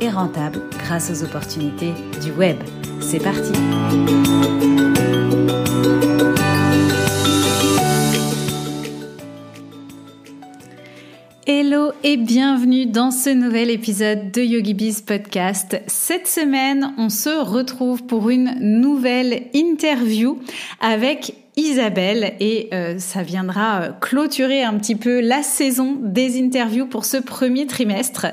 [0.00, 1.92] et rentable grâce aux opportunités
[2.22, 2.56] du web.
[3.00, 3.52] C'est parti
[11.46, 15.78] Hello et bienvenue dans ce nouvel épisode de YogiBiz Podcast.
[15.86, 20.38] Cette semaine, on se retrouve pour une nouvelle interview
[20.80, 26.86] avec Isabelle et euh, ça viendra euh, clôturer un petit peu la saison des interviews
[26.86, 28.26] pour ce premier trimestre.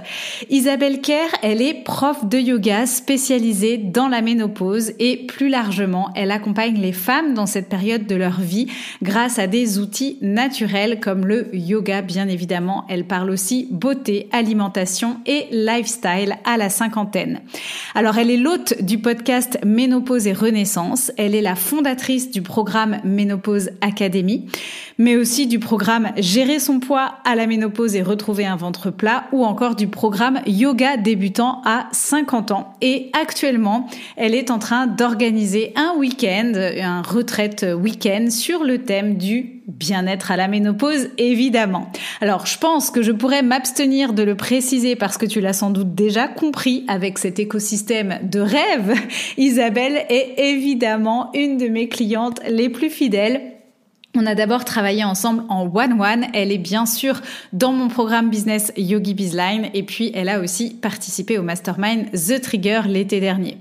[0.50, 6.32] Isabelle Kerr, elle est prof de yoga spécialisée dans la ménopause et plus largement, elle
[6.32, 8.68] accompagne les femmes dans cette période de leur vie
[9.04, 12.85] grâce à des outils naturels comme le yoga bien évidemment.
[12.90, 17.41] Elle parle aussi beauté, alimentation et lifestyle à la cinquantaine.
[17.94, 23.00] Alors elle est l'hôte du podcast Ménopause et Renaissance, elle est la fondatrice du programme
[23.12, 24.48] Ménopause Academy,
[25.02, 29.24] mais aussi du programme Gérer son poids à la ménopause et retrouver un ventre plat,
[29.32, 32.74] ou encore du programme Yoga débutant à 50 ans.
[32.82, 39.18] Et actuellement, elle est en train d'organiser un week-end, un retraite week-end sur le thème
[39.18, 41.91] du bien-être à la ménopause, évidemment.
[42.20, 45.72] Alors, je pense que je pourrais m'abstenir de le préciser parce que tu l'as sans
[45.72, 48.94] doute déjà compris avec cet écosystème de rêve.
[49.38, 53.60] Isabelle est évidemment une de mes clientes les plus fidèles
[54.15, 56.27] on a d'abord travaillé ensemble en one-one.
[56.34, 57.21] Elle est bien sûr
[57.54, 62.41] dans mon programme business Yogi Bizline et puis elle a aussi participé au mastermind The
[62.41, 63.57] Trigger l'été dernier.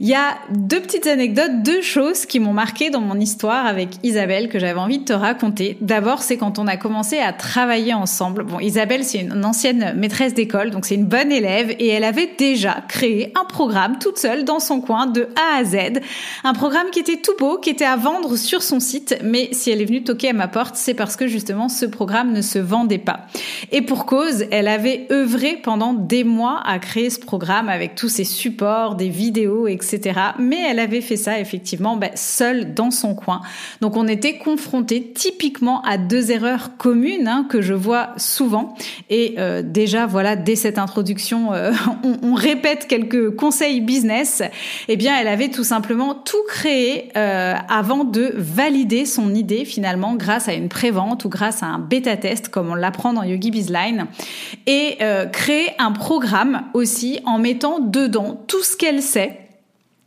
[0.00, 3.88] Il y a deux petites anecdotes, deux choses qui m'ont marqué dans mon histoire avec
[4.04, 5.76] Isabelle que j'avais envie de te raconter.
[5.80, 8.44] D'abord, c'est quand on a commencé à travailler ensemble.
[8.44, 12.30] Bon, Isabelle, c'est une ancienne maîtresse d'école, donc c'est une bonne élève et elle avait
[12.38, 16.00] déjà créé un programme toute seule dans son coin de A à Z.
[16.44, 19.72] Un programme qui était tout beau, qui était à vendre sur son site, mais si
[19.72, 22.60] elle est venue toquer à ma porte, c'est parce que justement ce programme ne se
[22.60, 23.26] vendait pas.
[23.72, 28.08] Et pour cause, elle avait œuvré pendant des mois à créer ce programme avec tous
[28.08, 29.87] ses supports, des vidéos, etc
[30.38, 33.40] mais elle avait fait ça effectivement bah, seule dans son coin.
[33.80, 38.74] Donc on était confronté typiquement à deux erreurs communes hein, que je vois souvent.
[39.10, 41.72] Et euh, déjà voilà, dès cette introduction, euh,
[42.22, 44.42] on, répète quelques conseils business.
[44.86, 50.14] Eh bien, elle avait tout simplement tout créé euh, avant de valider son idée finalement
[50.14, 53.50] grâce à une prévente ou grâce à un bêta test comme on l'apprend dans Yogi
[53.50, 54.06] Bizline
[54.66, 54.98] et
[55.32, 59.47] créer un programme aussi en mettant dedans tout ce qu'elle sait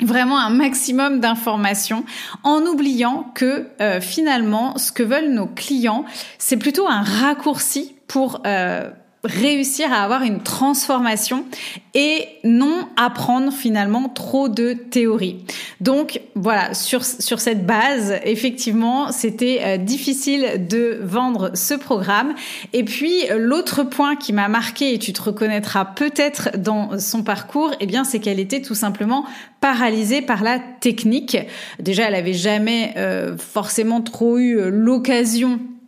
[0.02, 2.04] vraiment un maximum d'informations
[2.44, 6.06] en oubliant que euh, finalement ce que veulent nos clients
[6.38, 8.90] c'est plutôt un raccourci pour euh,
[9.24, 11.46] réussir à avoir une transformation
[11.94, 15.46] et non apprendre finalement trop de théorie.
[15.80, 22.34] Donc voilà, sur, sur cette base, effectivement, c'était euh, difficile de vendre ce programme.
[22.74, 27.72] Et puis l'autre point qui m'a marqué, et tu te reconnaîtras peut-être dans son parcours,
[27.80, 29.26] eh bien c'est qu'elle était tout simplement
[29.60, 31.38] paralysée par la technique.
[31.80, 35.81] Déjà, elle avait jamais euh, forcément trop eu l'occasion euh,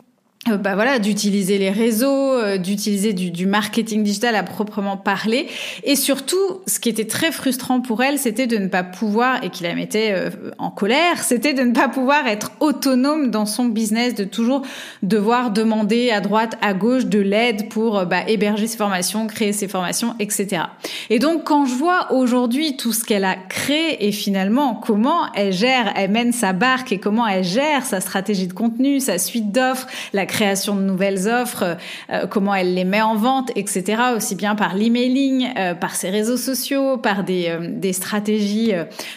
[0.46, 5.46] bah voilà, d'utiliser les réseaux, euh, d'utiliser du, du, marketing digital à proprement parler.
[5.84, 9.48] Et surtout, ce qui était très frustrant pour elle, c'était de ne pas pouvoir, et
[9.48, 13.64] qui la mettait euh, en colère, c'était de ne pas pouvoir être autonome dans son
[13.64, 14.60] business, de toujours
[15.02, 19.66] devoir demander à droite, à gauche de l'aide pour bah, héberger ses formations, créer ses
[19.66, 20.64] formations, etc.
[21.08, 25.54] Et donc, quand je vois aujourd'hui tout ce qu'elle a créé et finalement comment elle
[25.54, 29.50] gère, elle mène sa barque et comment elle gère sa stratégie de contenu, sa suite
[29.50, 29.86] d'offres,
[30.34, 31.76] création de nouvelles offres,
[32.10, 34.02] euh, comment elle les met en vente, etc.
[34.16, 38.72] Aussi bien par l'emailing, euh, par ses réseaux sociaux, par des, euh, des stratégies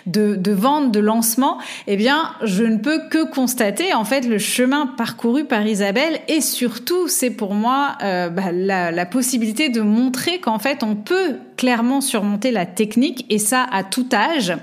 [0.06, 1.58] de, de vente, de lancement.
[1.88, 6.40] Eh bien, je ne peux que constater en fait le chemin parcouru par Isabelle et
[6.42, 12.00] surtout, c'est pour moi bah, la, la possibilité de montrer qu'en fait on peut clairement
[12.00, 14.54] surmonter la technique et ça à tout âge.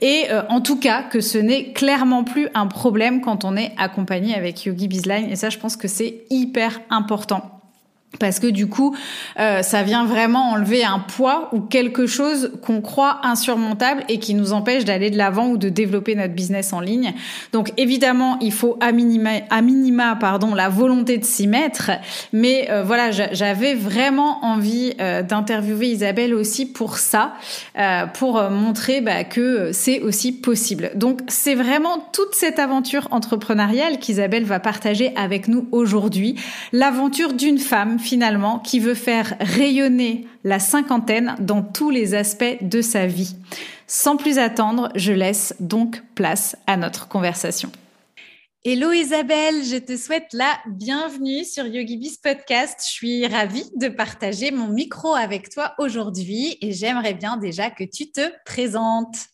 [0.00, 4.34] Et en tout cas que ce n'est clairement plus un problème quand on est accompagné
[4.34, 5.28] avec Yogi Bizline.
[5.30, 7.55] Et ça, je pense que c'est hyper important.
[8.18, 8.94] Parce que du coup,
[9.38, 14.34] euh, ça vient vraiment enlever un poids ou quelque chose qu'on croit insurmontable et qui
[14.34, 17.14] nous empêche d'aller de l'avant ou de développer notre business en ligne.
[17.52, 21.90] Donc évidemment, il faut à minima, à minima pardon, la volonté de s'y mettre.
[22.32, 27.34] Mais euh, voilà, j'avais vraiment envie euh, d'interviewer Isabelle aussi pour ça,
[28.14, 30.90] pour montrer bah, que c'est aussi possible.
[30.94, 36.36] Donc c'est vraiment toute cette aventure entrepreneuriale qu'Isabelle va partager avec nous aujourd'hui,
[36.72, 42.80] l'aventure d'une femme finalement qui veut faire rayonner la cinquantaine dans tous les aspects de
[42.80, 43.36] sa vie.
[43.86, 47.70] Sans plus attendre, je laisse donc place à notre conversation.
[48.64, 52.80] Hello Isabelle, je te souhaite la bienvenue sur YogiBiz Podcast.
[52.82, 57.84] Je suis ravie de partager mon micro avec toi aujourd'hui et j'aimerais bien déjà que
[57.84, 59.28] tu te présentes.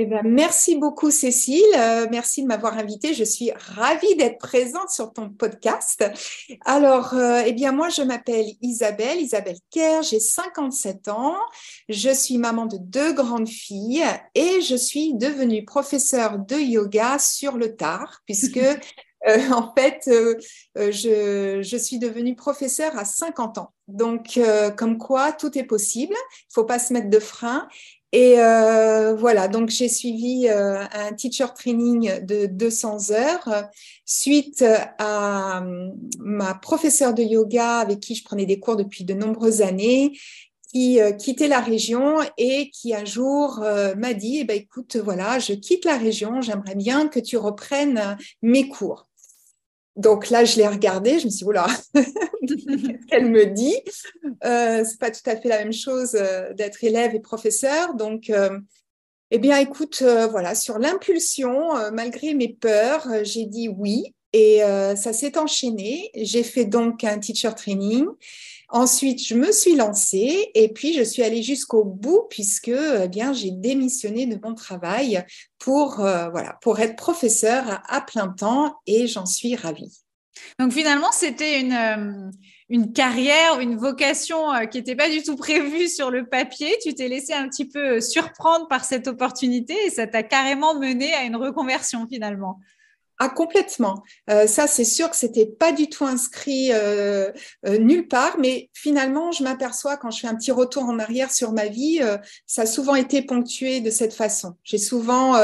[0.00, 1.64] Eh ben, merci beaucoup, Cécile.
[1.76, 3.14] Euh, merci de m'avoir invitée.
[3.14, 6.04] Je suis ravie d'être présente sur ton podcast.
[6.64, 10.04] Alors, euh, eh bien, moi, je m'appelle Isabelle, Isabelle Kerr.
[10.04, 11.34] J'ai 57 ans.
[11.88, 14.04] Je suis maman de deux grandes filles
[14.36, 18.60] et je suis devenue professeure de yoga sur le tard, puisque
[19.26, 20.08] Euh, en fait,
[20.76, 23.72] je, je, suis devenue professeure à 50 ans.
[23.88, 24.38] Donc,
[24.76, 26.14] comme quoi, tout est possible.
[26.14, 27.66] Il ne faut pas se mettre de frein.
[28.12, 33.64] Et euh, voilà, donc j'ai suivi euh, un teacher training de 200 heures
[34.06, 34.64] suite
[34.98, 39.60] à euh, ma professeure de yoga avec qui je prenais des cours depuis de nombreuses
[39.60, 40.18] années
[40.72, 43.64] qui quittait la région et qui un jour
[43.96, 48.18] m'a dit eh ben, écoute voilà je quitte la région j'aimerais bien que tu reprennes
[48.42, 49.07] mes cours
[49.98, 53.74] donc là, je l'ai regardé, je me suis dit, voilà, qu'est-ce qu'elle me dit
[54.44, 57.94] euh, C'est pas tout à fait la même chose euh, d'être élève et professeur.
[57.94, 58.60] Donc, euh,
[59.32, 64.14] eh bien, écoute, euh, voilà, sur l'impulsion, malgré mes peurs, j'ai dit oui.
[64.34, 64.60] Et
[64.94, 66.10] ça s'est enchaîné.
[66.14, 68.06] J'ai fait donc un teacher training.
[68.70, 73.32] Ensuite, je me suis lancée et puis je suis allée jusqu'au bout puisque eh bien
[73.32, 75.24] j'ai démissionné de mon travail
[75.58, 80.02] pour euh, voilà pour être professeur à, plein temps et j'en suis ravie.
[80.58, 82.30] Donc finalement, c'était une euh,
[82.68, 86.76] une carrière, une vocation euh, qui n'était pas du tout prévue sur le papier.
[86.82, 91.14] Tu t'es laissé un petit peu surprendre par cette opportunité et ça t'a carrément mené
[91.14, 92.60] à une reconversion finalement.
[93.20, 94.04] Ah, complètement.
[94.30, 97.32] Euh, ça, c'est sûr que c'était pas du tout inscrit euh,
[97.66, 101.32] euh, nulle part, mais finalement, je m'aperçois quand je fais un petit retour en arrière
[101.32, 102.00] sur ma vie,
[102.46, 104.54] ça a souvent été ponctué de cette façon.
[104.62, 105.34] J'ai souvent,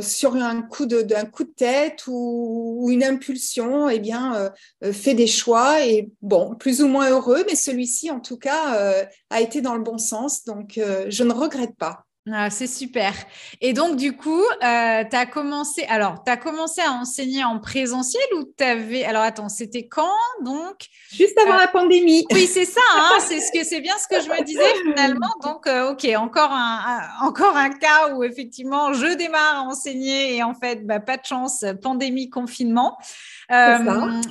[0.00, 4.52] sur un coup de, d'un coup de tête ou, une impulsion, eh bien,
[4.92, 9.40] fait des choix et bon, plus ou moins heureux, mais celui-ci, en tout cas, a
[9.40, 10.78] été dans le bon sens, donc
[11.08, 12.05] je ne regrette pas.
[12.32, 13.12] Ah, c'est super.
[13.60, 17.60] Et donc, du coup, euh, tu as commencé, alors, tu as commencé à enseigner en
[17.60, 20.10] présentiel ou tu avais, alors attends, c'était quand
[20.42, 20.86] donc?
[21.12, 22.26] Juste avant euh, la pandémie.
[22.32, 25.32] Oui, c'est ça, hein, c'est ce que c'est bien ce que je me disais finalement.
[25.44, 30.42] Donc, euh, ok, encore un, encore un cas où effectivement, je démarre à enseigner et
[30.42, 32.98] en fait, bah, pas de chance, pandémie, confinement.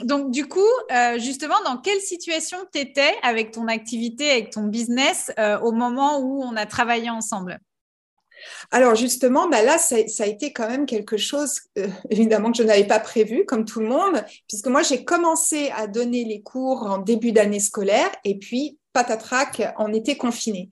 [0.04, 0.60] donc, du coup,
[1.16, 5.32] justement, dans quelle situation tu étais avec ton activité, avec ton business
[5.64, 7.62] au moment où on a travaillé ensemble?
[8.72, 12.64] Alors justement, bah là, ça, a été quand même quelque chose, euh, évidemment, que je
[12.64, 16.84] n'avais pas prévu, comme tout le monde, puisque moi, j'ai commencé à donner les cours
[16.84, 20.70] en début d'année scolaire, et puis, patatrac, on était confinés.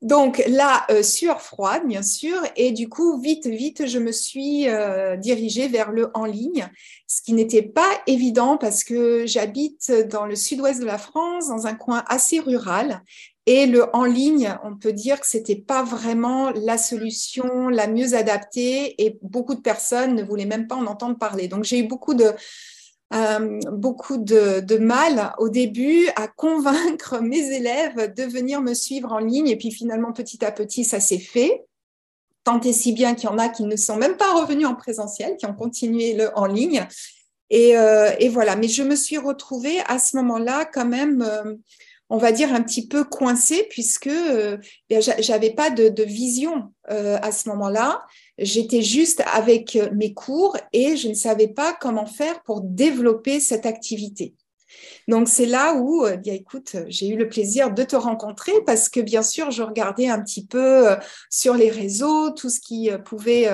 [0.00, 4.68] Donc là, euh, sueur froide, bien sûr, et du coup, vite, vite, je me suis
[4.68, 6.70] euh, dirigée vers le en ligne,
[7.08, 11.66] ce qui n'était pas évident parce que j'habite dans le sud-ouest de la France, dans
[11.66, 13.02] un coin assez rural,
[13.50, 18.12] et le en ligne, on peut dire que c'était pas vraiment la solution la mieux
[18.12, 21.48] adaptée et beaucoup de personnes ne voulaient même pas en entendre parler.
[21.48, 22.34] Donc j'ai eu beaucoup de
[23.14, 29.18] euh, beaucoup de, mal au début à convaincre mes élèves de venir me suivre en
[29.18, 31.64] ligne et puis finalement petit à petit ça s'est fait.
[32.44, 34.74] Tant et si bien qu'il y en a qui ne sont même pas revenus en
[34.74, 36.86] présentiel, qui ont continué le en ligne.
[37.48, 38.56] Et, euh, voilà.
[38.56, 41.22] Mais je me suis retrouvée à ce moment-là quand même.
[41.22, 41.54] Euh,
[42.10, 44.56] on va dire, un petit peu coincée puisque euh,
[44.90, 48.02] j'avais pas de, vision euh, à ce moment-là.
[48.38, 53.66] J'étais juste avec mes cours et je ne savais pas comment faire pour développer cette
[53.66, 54.34] activité.
[55.08, 58.88] Donc c'est là où, euh, bien écoute, j'ai eu le plaisir de te rencontrer parce
[58.88, 60.96] que bien sûr, je regardais un petit peu euh,
[61.30, 63.48] sur les réseaux tout ce qui euh, pouvait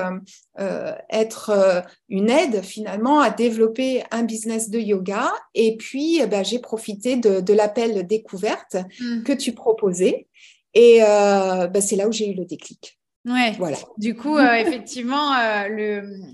[1.11, 5.33] être une aide finalement à développer un business de yoga.
[5.55, 9.23] Et puis, eh ben, j'ai profité de, l'appel découverte mmh.
[9.25, 10.29] que tu proposais.
[10.75, 13.01] Et ben, c'est là où j'ai eu le déclic.
[13.25, 13.53] Ouais.
[13.57, 13.79] Voilà.
[13.97, 15.69] Du coup, euh, effectivement, euh,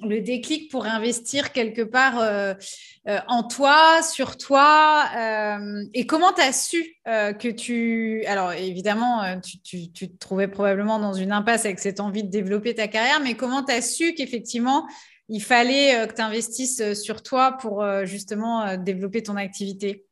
[0.02, 2.54] le, déclic pour investir quelque part euh,
[3.28, 5.08] en toi, sur toi.
[5.94, 8.24] et comment tu as su que tu.
[8.26, 12.74] Alors, évidemment, tu, tu, te trouvais probablement dans une impasse avec cette envie de développer
[12.74, 14.86] ta carrière, mais comment tu as su qu'effectivement,
[15.28, 20.06] il fallait que tu investisses sur toi pour justement développer ton activité?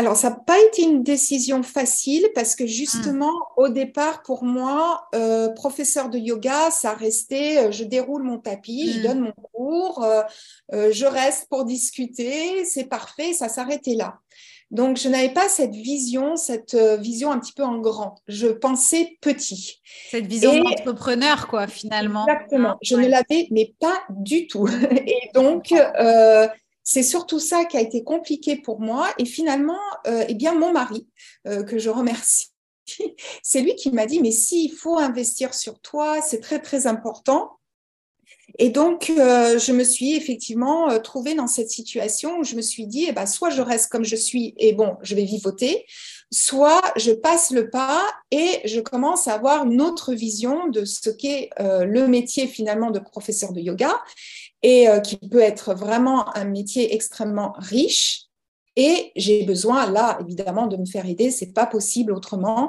[0.00, 5.06] Alors, ça n'a pas été une décision facile parce que justement, au départ, pour moi,
[5.14, 9.02] euh, professeur de yoga, ça restait, euh, je déroule mon tapis, je mm.
[9.02, 10.22] donne mon cours, euh,
[10.90, 14.14] je reste pour discuter, c'est parfait, ça s'arrêtait là.
[14.70, 18.14] Donc, je n'avais pas cette vision, cette vision un petit peu en grand.
[18.26, 19.82] Je pensais petit.
[20.10, 22.26] Cette vision d'entrepreneur, quoi, finalement.
[22.26, 22.78] Exactement.
[22.80, 24.66] Je ne l'avais, mais pas du tout.
[25.06, 25.74] Et donc,
[26.92, 29.14] c'est surtout ça qui a été compliqué pour moi.
[29.16, 29.78] Et finalement,
[30.08, 31.06] euh, eh bien, mon mari,
[31.46, 32.48] euh, que je remercie,
[33.44, 37.52] c'est lui qui m'a dit, mais s'il faut investir sur toi, c'est très, très important.
[38.58, 42.88] Et donc, euh, je me suis effectivement trouvée dans cette situation où je me suis
[42.88, 45.86] dit, eh ben, soit je reste comme je suis et bon, je vais vivoter,
[46.32, 51.10] soit je passe le pas et je commence à avoir une autre vision de ce
[51.10, 53.94] qu'est le métier finalement de professeur de yoga
[54.62, 58.26] et euh, qui peut être vraiment un métier extrêmement riche.
[58.76, 61.30] Et j'ai besoin, là, évidemment, de me faire aider.
[61.30, 62.68] C'est pas possible autrement.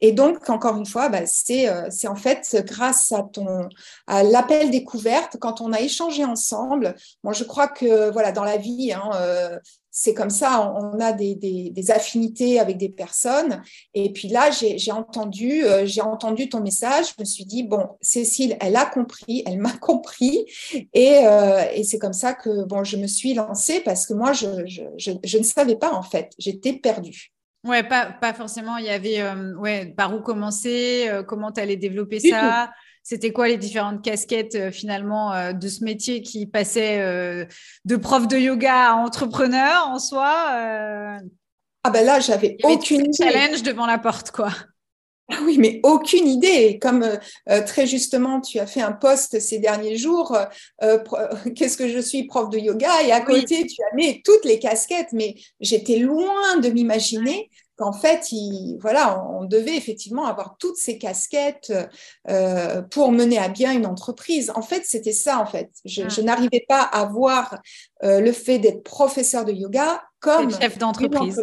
[0.00, 3.68] Et donc, encore une fois, bah, c'est, euh, en fait grâce à ton,
[4.06, 6.94] à l'appel découverte, quand on a échangé ensemble.
[7.24, 9.58] Moi, je crois que, voilà, dans la vie, hein, euh,
[9.90, 13.62] c'est comme ça, on a des, affinités avec des personnes.
[13.94, 17.06] Et puis là, j'ai entendu, euh, j'ai entendu ton message.
[17.16, 21.98] Je me suis dit bon, Cécile, elle a compris, elle m'a compris, euh, et, c'est
[21.98, 25.92] comme ça que bon, je me suis lancée parce que moi, je, ne savais pas
[25.92, 27.32] en fait, j'étais perdue.
[27.66, 28.78] Ouais, pas, pas forcément.
[28.78, 32.70] Il y avait euh, ouais, par où commencer, comment tu allais développer ça?
[33.02, 37.46] C'était quoi les différentes casquettes euh, finalement euh, de ce métier qui passait euh,
[37.84, 40.28] de prof de yoga à entrepreneur en soi
[41.82, 44.50] Ah ben là, j'avais aucune challenge devant la porte, quoi.
[45.32, 46.78] Ah oui, mais aucune idée.
[46.80, 47.06] Comme
[47.66, 50.36] très justement, tu as fait un post ces derniers jours,
[51.54, 53.02] qu'est-ce que je suis prof de yoga?
[53.04, 57.48] Et à côté, tu as mis toutes les casquettes, mais j'étais loin de m'imaginer
[57.80, 61.72] qu'en fait, il, voilà, on devait effectivement avoir toutes ces casquettes
[62.28, 64.52] euh, pour mener à bien une entreprise.
[64.54, 65.70] En fait, c'était ça, en fait.
[65.86, 66.22] Je, ah.
[66.22, 67.58] n'arrivais pas à voir
[68.04, 71.42] euh, le fait d'être professeur de yoga comme chef d'entreprise.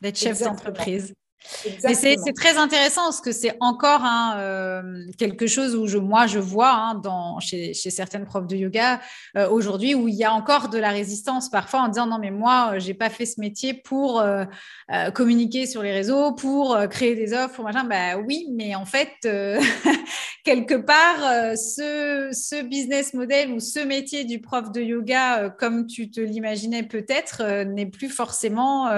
[0.00, 1.14] D'être chef d'entreprise.
[1.40, 4.02] C'est très intéressant parce que c'est encore
[4.36, 4.82] euh,
[5.16, 9.00] quelque chose où je, moi je vois hein, dans, chez, certaines profs de yoga
[9.36, 12.30] euh, aujourd'hui où il y a encore de la résistance parfois en disant non mais
[12.30, 14.22] moi euh, j'ai pas fait ce métier pour
[15.14, 17.84] communiquer sur les réseaux, pour créer des offres, pour machin.
[17.84, 19.12] Bah oui, mais en fait
[20.44, 26.10] quelque part ce, ce, business model ou ce métier du prof de yoga comme tu
[26.10, 28.88] te l'imaginais peut-être n'est plus forcément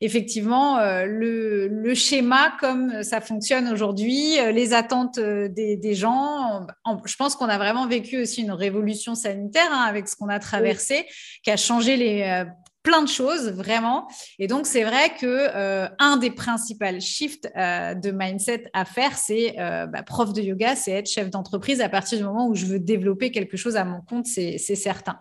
[0.00, 6.66] effectivement le le schéma comme ça fonctionne aujourd'hui, euh, les attentes euh, des, gens.
[7.04, 10.38] Je pense qu'on a vraiment vécu aussi une révolution sanitaire hein, avec ce qu'on a
[10.38, 11.06] traversé,
[11.42, 12.44] qui a changé les euh,
[12.88, 14.08] plein de choses vraiment.
[14.38, 20.02] Et donc c'est vrai que un des principaux shifts de mindset à faire, c'est bah,
[20.02, 23.30] prof de yoga, c'est être chef d'entreprise à partir du moment où je veux développer
[23.30, 25.18] quelque chose à mon compte, c'est certain.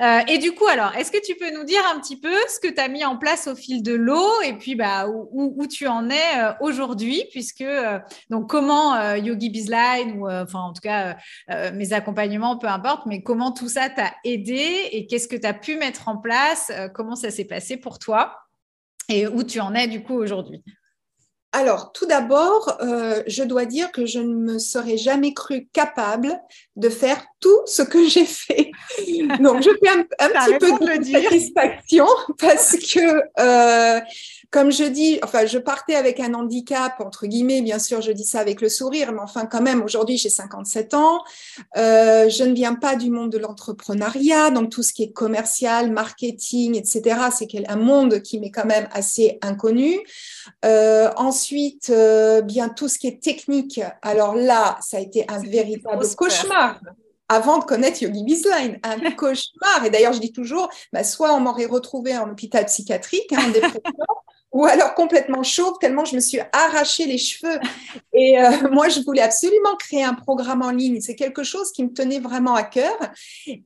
[0.00, 2.58] Euh, et du coup, alors, est-ce que tu peux nous dire un petit peu ce
[2.58, 5.86] que tu as mis en place au fil de l'eau et puis bah, où, tu
[5.86, 7.98] en es euh, aujourd'hui, puisque euh,
[8.30, 11.16] donc comment Yogi Bizline ou enfin en tout cas
[11.72, 15.54] mes accompagnements, peu importe, mais comment tout ça t'a aidé et qu'est-ce que tu as
[15.54, 18.36] pu mettre en place, comment ça s'est passé pour toi
[19.08, 20.62] et où tu en es du coup aujourd'hui?
[21.52, 26.40] Alors, tout d'abord, euh, je dois dire que je ne me serais jamais cru capable
[26.76, 28.70] de faire tout ce que j'ai fait.
[29.40, 32.06] Donc, je fais un, petit peu de, satisfaction
[32.38, 34.00] parce que euh,
[34.50, 38.24] comme je dis, enfin, je partais avec un handicap, entre guillemets, bien sûr, je dis
[38.24, 41.22] ça avec le sourire, mais enfin, quand même, aujourd'hui, j'ai 57 ans.
[41.76, 45.92] Euh, je ne viens pas du monde de l'entrepreneuriat, donc tout ce qui est commercial,
[45.92, 50.00] marketing, etc., c'est un monde qui m'est quand même assez inconnu.
[50.64, 53.80] Euh, ensuite, euh, bien tout ce qui est technique.
[54.02, 56.80] Alors là, ça a été un véritable cauchemar
[57.28, 59.84] avant de connaître Yogi Bizline, un cauchemar.
[59.84, 63.50] Et d'ailleurs, je dis toujours, bah, soit on m'aurait retrouvé en hôpital psychiatrique, hein, en
[63.50, 63.82] dépression,
[64.52, 67.58] ou alors complètement chauve, tellement je me suis arraché les cheveux.
[68.12, 71.00] Et euh, moi, je voulais absolument créer un programme en ligne.
[71.00, 72.96] C'est quelque chose qui me tenait vraiment à cœur.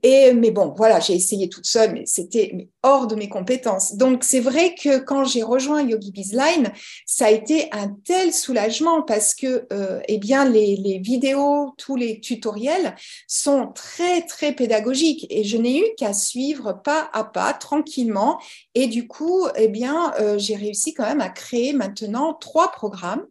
[0.03, 3.97] Et mais bon, voilà, j'ai essayé toute seule, mais c'était hors de mes compétences.
[3.97, 6.71] Donc c'est vrai que quand j'ai rejoint Yogi Bizline,
[7.07, 12.21] ça a été un tel soulagement parce que euh, eh bien les, vidéos, tous les
[12.21, 12.95] tutoriels
[13.27, 18.39] sont très très pédagogiques et je n'ai eu qu'à suivre pas à pas tranquillement.
[18.75, 23.27] Et du coup, eh bien, euh, j'ai réussi quand même à créer maintenant trois programmes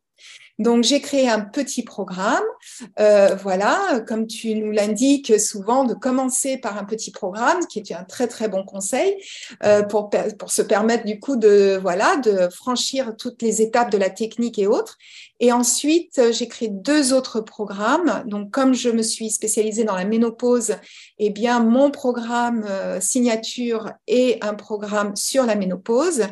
[0.59, 2.43] donc, j'ai créé un petit programme.
[2.99, 7.91] Euh, voilà, comme tu nous l'indiques souvent, de commencer par un petit programme, qui est
[7.93, 9.17] un très très bon conseil
[9.63, 13.97] euh, pour, pour se permettre du coup de voilà de franchir toutes les étapes de
[13.97, 14.97] la technique et autres.
[15.43, 18.23] Et ensuite, j'ai créé deux autres programmes.
[18.25, 20.77] Donc, comme je me suis spécialisée dans la ménopause,
[21.19, 26.27] eh bien, mon programme euh, signature est un programme sur la ménopause.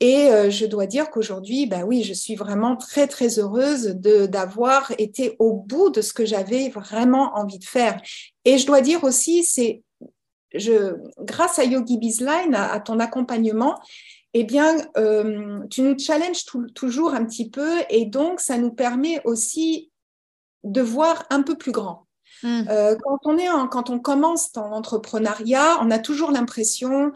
[0.00, 5.36] Et je dois dire qu'aujourd'hui, bah oui, je suis vraiment très très heureuse d'avoir été
[5.38, 7.98] au bout de ce que j'avais vraiment envie de faire.
[8.44, 9.82] Et je dois dire aussi, c'est
[10.54, 13.78] je, grâce à Yogi Bizline, à, ton accompagnement,
[14.34, 16.44] eh bien, euh, tu nous challenges
[16.74, 19.90] toujours un petit peu et donc ça nous permet aussi
[20.64, 22.06] de voir un peu plus grand.
[22.42, 22.62] Mm.
[22.68, 27.12] Euh, quand, on est quand on commence dans l'entrepreneuriat, on a toujours l'impression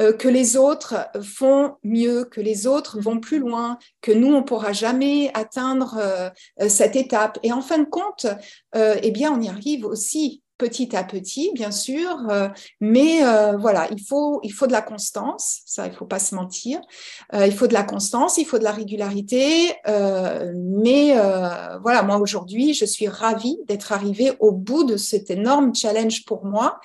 [0.00, 4.42] euh, que les autres font mieux, que les autres vont plus loin, que nous, on
[4.42, 7.38] pourra jamais atteindre euh, cette étape.
[7.42, 8.26] Et en fin de compte,
[8.74, 12.48] eh bien, on y arrive aussi petit à petit, bien sûr, euh,
[12.80, 16.34] mais euh, voilà, il faut, il faut de la constance, ça, il faut pas se
[16.34, 16.80] mentir.
[17.32, 21.14] Euh, il faut de la constance, il faut de la régularité, mais
[21.80, 26.44] voilà, moi aujourd'hui, je suis ravie d'être arrivée au bout de cet énorme challenge pour
[26.44, 26.80] moi.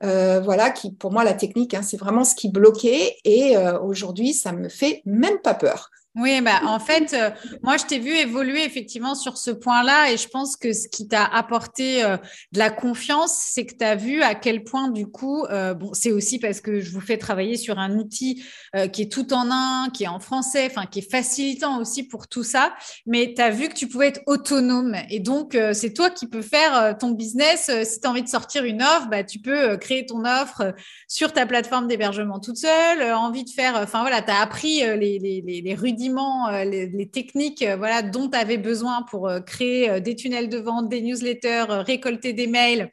[0.00, 4.52] voilà, qui pour moi la technique, hein, c'est vraiment ce qui bloquait, et aujourd'hui, ça
[4.52, 5.90] me fait même pas peur.
[6.16, 7.30] Oui, bah, en fait, euh,
[7.64, 11.08] moi, je t'ai vu évoluer effectivement sur ce point-là et je pense que ce qui
[11.08, 12.16] t'a apporté euh,
[12.52, 15.92] de la confiance, c'est que tu as vu à quel point, du coup, euh, bon,
[15.92, 18.44] c'est aussi parce que je vous fais travailler sur un outil
[18.92, 22.26] qui est tout en un, qui est en français, enfin, qui est facilitant aussi pour
[22.26, 22.74] tout ça,
[23.06, 26.42] mais tu as vu que tu pouvais être autonome et donc, c'est toi qui peux
[26.42, 27.70] faire ton business.
[27.84, 30.74] si tu as envie de sortir une offre, bah, tu peux créer ton offre
[31.06, 35.20] sur ta plateforme d'hébergement toute seule, envie de faire, enfin, voilà, tu as appris les,
[35.20, 39.40] les, les, les rudiments euh, les, techniques euh, voilà, dont tu avais besoin pour euh,
[39.40, 42.90] créer des tunnels de vente, des newsletters, récolter des mails,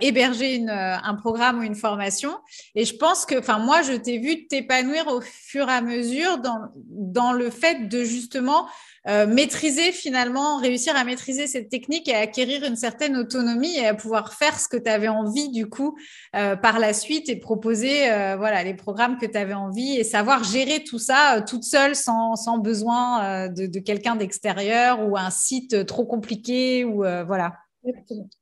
[0.00, 2.36] héberger un programme ou une formation.
[2.74, 6.72] Et je pense que, moi, je t'ai vu t'épanouir au fur et à mesure dans,
[6.74, 8.66] dans le fait de justement
[9.08, 13.86] euh, maîtriser finalement, réussir à maîtriser cette technique et à acquérir une certaine autonomie et
[13.86, 15.96] à pouvoir faire ce que tu avais envie du coup
[16.34, 20.02] euh, par la suite et proposer euh, voilà les programmes que tu avais envie et
[20.02, 25.30] savoir gérer tout ça toute seule sans, sans besoin de, de quelqu'un d'extérieur ou un
[25.30, 27.52] site trop compliqué ou voilà.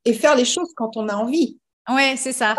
[0.05, 1.59] Et faire les choses quand on a envie.
[1.87, 2.55] Oui, c'est ça.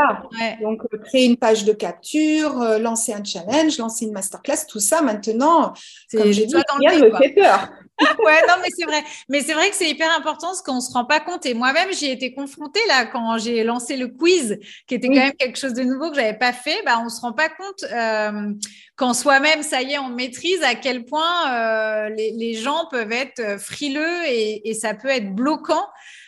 [0.62, 5.72] Donc, créer une page de capture, lancer un challenge, lancer une masterclass, tout ça, maintenant,
[6.12, 7.68] comme j'ai dit, rien ne me fait peur.
[8.00, 9.02] Ouais, non, mais c'est vrai.
[9.28, 11.46] Mais c'est vrai que c'est hyper important ce qu'on se rend pas compte.
[11.46, 15.14] Et moi-même, j'y ai été confrontée là quand j'ai lancé le quiz, qui était quand
[15.14, 16.82] même quelque chose de nouveau que j'avais pas fait.
[16.84, 18.52] Bah, on se rend pas compte euh,
[18.96, 23.12] quand soi-même, ça y est, on maîtrise à quel point euh, les, les, gens peuvent
[23.12, 25.86] être frileux et, et ça peut être bloquant.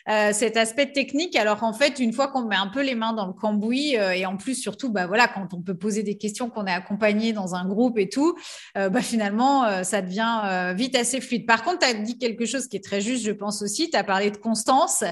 [0.09, 1.37] Euh, cet aspect technique.
[1.37, 4.13] Alors en fait, une fois qu'on met un peu les mains dans le cambouis euh,
[4.13, 7.35] et en plus surtout, bah voilà, quand on peut poser des questions, qu'on est accompagné
[7.35, 8.35] dans un groupe et tout,
[8.79, 11.47] euh, bah finalement, ça devient vite assez fluide.
[11.47, 13.91] Par contre, tu as dit quelque chose qui est très juste, je pense aussi.
[13.91, 15.05] Tu as parlé de constance,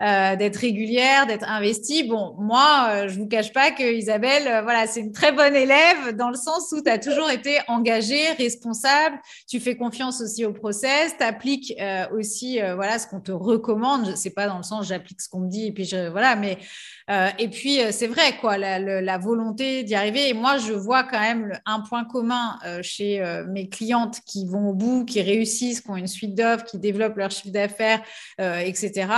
[0.00, 2.04] d'être régulière, d'être investie.
[2.04, 6.30] Bon, moi, je vous cache pas que Isabelle, voilà, c'est une très bonne élève dans
[6.30, 9.18] le sens où tu as toujours été engagée, responsable.
[9.48, 11.74] Tu fais confiance aussi au process, tu appliques
[12.12, 14.16] aussi, voilà, ce qu'on te recommande.
[14.16, 16.58] C'est dans le sens j'applique ce qu'on me dit et puis je, voilà, mais
[17.10, 20.28] euh, et puis euh, c'est vrai quoi, la, volonté d'y arriver.
[20.28, 24.70] Et moi, je vois quand même un point commun euh, chez mes clientes qui vont
[24.70, 28.02] au bout, qui réussissent, qui ont une suite d'offres, qui développent leur chiffre d'affaires,
[28.38, 29.08] etc.,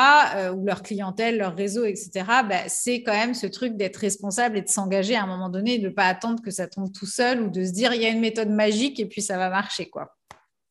[0.55, 2.11] ou leur clientèle, leur réseau, etc.
[2.49, 5.79] Bah, c'est quand même ce truc d'être responsable et de s'engager à un moment donné,
[5.79, 8.07] de ne pas attendre que ça tombe tout seul ou de se dire il y
[8.07, 10.17] a une méthode magique et puis ça va marcher quoi.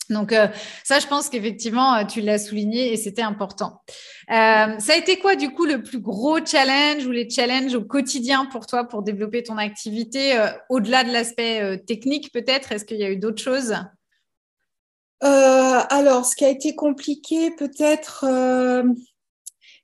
[0.09, 0.47] Donc euh,
[0.83, 3.81] ça, je pense qu'effectivement, euh, tu l'as souligné et c'était important.
[4.29, 7.83] Euh, ça a été quoi du coup le plus gros challenge ou les challenges au
[7.83, 10.37] quotidien pour toi pour développer ton activité
[10.69, 12.71] au-delà de l'aspect technique peut-être?
[12.71, 13.75] Est-ce qu'il y a eu d'autres choses?
[15.21, 18.25] Alors, ce qui a été compliqué peut-être,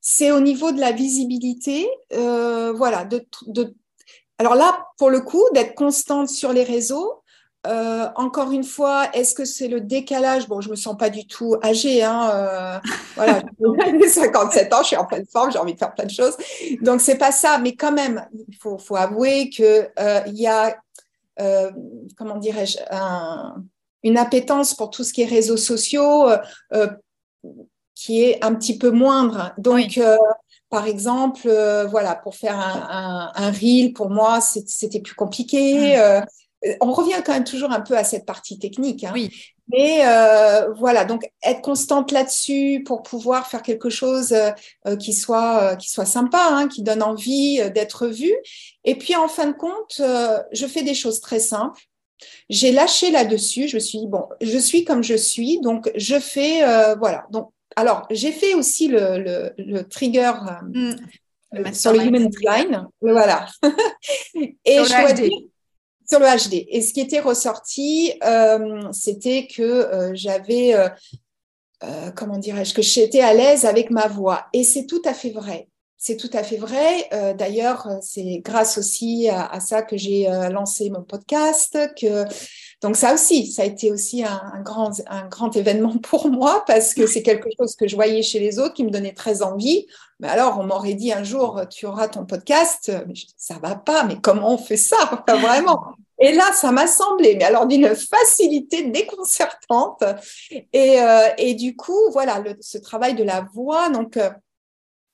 [0.02, 1.88] c'est au niveau de la visibilité.
[2.12, 3.08] voilà,
[4.40, 7.24] alors là, pour le coup, d'être constante sur les réseaux.
[7.68, 10.48] Euh, encore une fois, est-ce que c'est le décalage?
[10.48, 12.04] Bon, je me sens pas du tout âgée.
[12.04, 12.80] Hein, euh,
[13.16, 13.42] voilà,
[14.02, 16.38] j'ai 57 ans, je suis en pleine forme, j'ai envie de faire plein de choses.
[16.82, 20.48] Donc c'est pas ça, mais quand même, il faut, faut avouer que euh, il y
[20.48, 20.76] a,
[22.18, 23.56] comment dirais-je, un,
[24.04, 26.30] une appétence pour tout ce qui est réseaux sociaux
[27.98, 29.54] qui est un petit peu moindre.
[29.58, 30.02] Donc Oui.
[30.70, 35.96] par exemple, euh, voilà, pour faire un, un, un reel, pour moi, c'était plus compliqué.
[35.96, 36.00] Mm.
[36.00, 36.22] Euh,
[36.82, 39.04] on revient quand même toujours un peu à cette partie technique.
[39.04, 39.12] Hein.
[39.14, 39.32] Oui.
[39.70, 45.62] Mais euh, voilà, donc être constante là-dessus pour pouvoir faire quelque chose euh, qui soit
[45.62, 48.34] euh, qui soit sympa, hein, qui donne envie euh, d'être vu.
[48.86, 51.82] Et puis en fin de compte, euh, je fais des choses très simples.
[52.50, 53.68] J'ai lâché là-dessus.
[53.68, 57.26] Je me suis dit bon, je suis comme je suis, donc je fais euh, voilà.
[57.32, 60.32] Donc alors j'ai fait aussi le, le, le trigger
[60.74, 60.96] euh,
[61.54, 61.74] Mm.
[61.74, 63.48] Sur le human design, voilà.
[64.66, 65.32] Et je dois dire-
[66.10, 66.66] sur le HD.
[66.70, 73.22] Et ce qui était ressorti, euh, c'était que euh, j'avais, euh, comment dirais-je, que j'étais
[73.22, 74.48] à l'aise avec ma voix.
[74.54, 75.68] Et c'est tout à fait vrai.
[75.98, 77.10] C'est tout à fait vrai.
[77.40, 81.76] D'ailleurs, c'est grâce aussi à, à ça que j'ai lancé mon podcast.
[82.00, 82.24] Que
[82.82, 86.64] donc ça aussi, ça a été aussi un, un grand, un grand événement pour moi
[86.68, 89.42] parce que c'est quelque chose que je voyais chez les autres qui me donnait très
[89.42, 89.88] envie.
[90.20, 92.92] Mais alors, on m'aurait dit un jour, tu auras ton podcast.
[93.08, 94.04] Mais je ça va pas.
[94.04, 94.98] Mais comment on fait ça?
[95.12, 95.96] Enfin, Vraiment.
[96.20, 100.04] Et là, ça m'a semblé, mais alors d'une facilité déconcertante.
[100.74, 104.32] Et, euh, et du coup, voilà, le, ce travail de la voix, donc euh,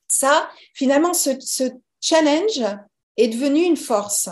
[0.07, 1.65] ça, finalement, ce, ce
[1.99, 2.61] challenge
[3.17, 4.29] est devenu une force.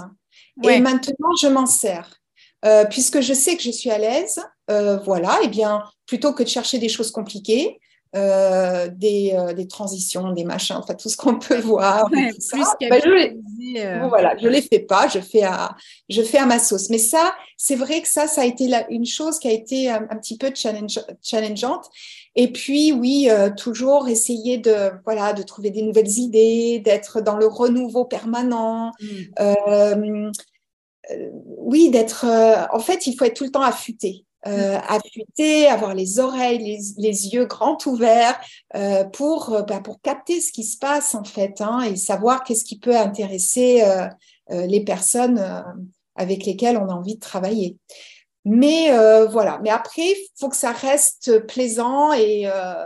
[0.64, 0.78] Ouais.
[0.78, 2.21] Et maintenant, je m'en sers.
[2.64, 6.44] Euh, puisque je sais que je suis à l'aise, euh, voilà, et bien, plutôt que
[6.44, 7.80] de chercher des choses compliquées,
[8.16, 12.42] euh, des, des transitions, des machins, enfin tout ce qu'on peut voir, et Ouais, tout
[12.42, 13.38] ça, plus bah, je les-
[14.02, 15.76] Bon, voilà, je les fais pas, je fais à,
[16.10, 16.90] je fais à ma sauce.
[16.90, 19.90] Mais ça, c'est vrai que ça, ça a été la- une chose qui a été
[19.90, 21.86] un, un petit peu challenge, challengeante.
[22.36, 27.48] Et puis, oui, toujours essayer de, voilà, de trouver des nouvelles idées, d'être dans le
[27.48, 28.92] renouveau permanent.
[29.02, 30.32] mm.
[31.10, 32.26] Euh, oui, d'être.
[32.26, 34.26] euh, en fait, il faut être tout le temps affûté.
[34.48, 38.40] Euh, affûté, avoir les oreilles, les, les yeux grands ouverts
[38.76, 42.44] euh, pour, euh, bah, pour capter ce qui se passe en fait hein, et savoir
[42.44, 43.84] qu'est-ce qui peut intéresser
[44.50, 45.64] les personnes
[46.16, 47.78] avec lesquelles on a envie de travailler.
[48.44, 49.60] Mais euh, voilà.
[49.64, 52.86] Mais après, il faut que ça reste plaisant et euh,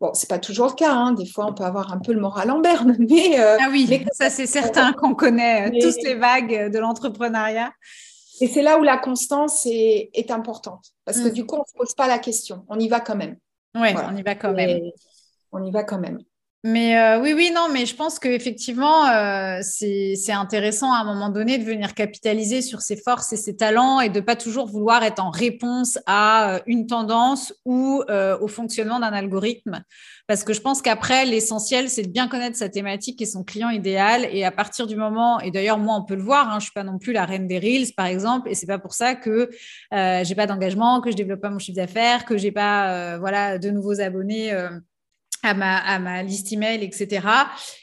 [0.00, 0.92] bon, c'est pas toujours le cas.
[0.92, 1.12] Hein.
[1.12, 3.86] Des fois, on peut avoir un peu le moral en berne, mais euh, Ah oui,
[3.90, 7.72] mais- ça c'est certain qu'on connaît euh, Mais- tous les vagues de l'entrepreneuriat.
[8.40, 10.86] Et c'est là où la constance est, est importante.
[11.04, 11.32] Parce que Mm.
[11.32, 12.64] du coup, on ne se pose pas la question.
[12.68, 13.36] On y va quand même.
[13.74, 14.10] Ouais, Voilà.
[14.12, 14.68] on y va quand même.
[14.70, 14.94] Et
[15.52, 16.18] On y va quand même.
[16.64, 21.28] Mais euh, oui, oui, non, mais je pense qu'effectivement, euh, c'est intéressant à un moment
[21.28, 25.02] donné de venir capitaliser sur ses forces et ses talents et de pas toujours vouloir
[25.02, 29.82] être en réponse à euh, une tendance ou euh, au fonctionnement d'un algorithme.
[30.28, 33.70] Parce que je pense qu'après, l'essentiel, c'est de bien connaître sa thématique et son client
[33.70, 34.28] idéal.
[34.30, 36.72] Et à partir du moment, et d'ailleurs, moi, on peut le voir, hein, je suis
[36.72, 39.50] pas non plus la reine des Reels, par exemple, et c'est pas pour ça que
[39.90, 43.70] j'ai pas d'engagement, que je développe pas mon chiffre d'affaires, que j'ai pas voilà, de
[43.70, 44.52] nouveaux abonnés.
[45.42, 47.26] À ma, à ma liste email, etc.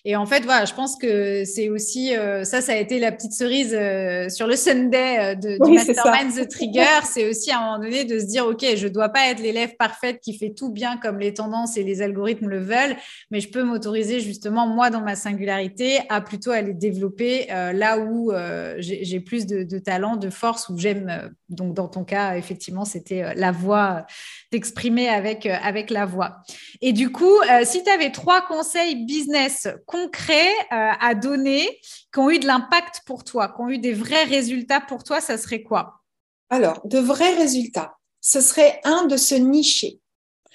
[0.05, 3.11] Et en fait, voilà, je pense que c'est aussi euh, ça, ça a été la
[3.11, 5.93] petite cerise euh, sur le Sunday euh, de, du Oui, ça.
[5.93, 6.85] Mastermind The Trigger.
[7.03, 9.75] C'est aussi à un moment donné de se dire, OK, je dois pas être l'élève
[9.77, 12.95] parfaite qui fait tout bien comme les tendances et les algorithmes le veulent,
[13.29, 18.31] mais je peux m'autoriser justement, moi, dans ma singularité, à plutôt aller développer là où
[18.77, 21.31] j'ai plus de, de talent, de force, où j'aime.
[21.49, 24.05] donc, dans ton cas, effectivement, c'était la voix,
[24.51, 26.37] t'exprimer avec, avec la voix.
[26.81, 31.79] Et du coup, euh, si tu avais trois conseils business concrets euh, à donner
[32.13, 35.21] qui ont eu de l'impact pour toi, qui ont eu des vrais résultats pour toi,
[35.21, 36.01] ça serait quoi?
[36.49, 39.99] Alors, de vrais résultats, ce serait un de se nicher.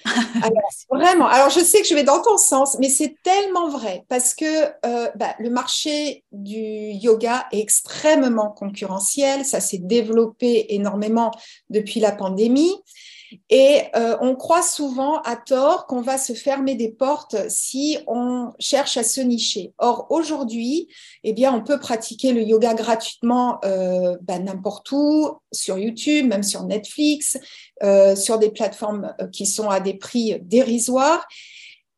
[0.43, 1.27] Alors, vraiment.
[1.27, 4.67] Alors, je sais que je vais dans ton sens, mais c'est tellement vrai parce que
[4.85, 9.45] euh, bah, le marché du yoga est extrêmement concurrentiel.
[9.47, 11.31] Ça s'est développé énormément
[11.71, 12.75] depuis la pandémie.
[13.51, 18.53] Et euh, on croit souvent à tort qu'on va se fermer des portes si on
[18.59, 19.73] cherche à se nicher.
[19.79, 20.89] Or, aujourd'hui,
[21.23, 26.43] eh bien, on peut pratiquer le yoga gratuitement euh, bah, n'importe où, sur YouTube, même
[26.43, 27.39] sur Netflix,
[27.83, 31.27] euh, sur des plateformes euh, qui sont à des prix dérisoires.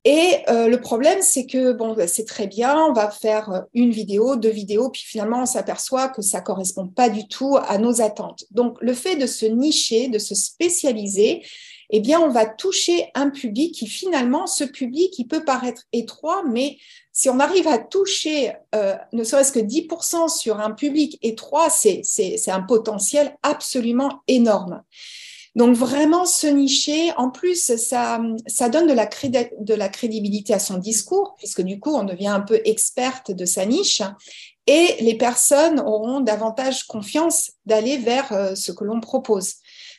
[0.08, 3.60] Et euh, le problème, c'est que bon, bah, c'est très bien, on va faire euh,
[3.74, 7.76] une vidéo, deux vidéos, puis finalement, on s'aperçoit que ça correspond pas du tout à
[7.78, 8.44] nos attentes.
[8.52, 11.44] Donc, le fait de se nicher, de se spécialiser,
[11.90, 16.44] eh bien, on va toucher un public qui finalement, ce public, il peut paraître étroit,
[16.48, 16.78] mais
[17.12, 18.52] si on arrive à toucher
[19.12, 22.02] ne serait-ce que 10% sur un public étroit, c'est
[22.48, 24.82] un potentiel absolument énorme.
[25.56, 28.92] Donc vraiment se nicher, en plus, ça, ça donne de
[29.74, 33.64] la, crédibilité à son discours, puisque du coup, on devient un peu experte de sa
[33.64, 34.02] niche,
[34.66, 39.54] et les personnes auront davantage confiance d'aller vers euh, ce que l'on propose.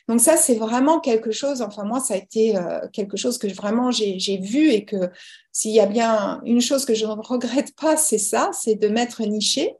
[0.06, 3.48] Donc ça, c'est vraiment quelque chose, enfin moi, ça a été euh, quelque chose que
[3.48, 5.10] vraiment j'ai vu et que
[5.50, 8.88] s'il y a bien une chose que je ne regrette pas, c'est ça, c'est de
[8.88, 9.74] m'être niché.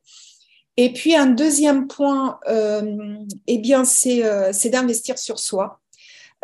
[0.81, 5.81] Et puis un deuxième point, euh, eh bien, c'est euh, d'investir sur soi.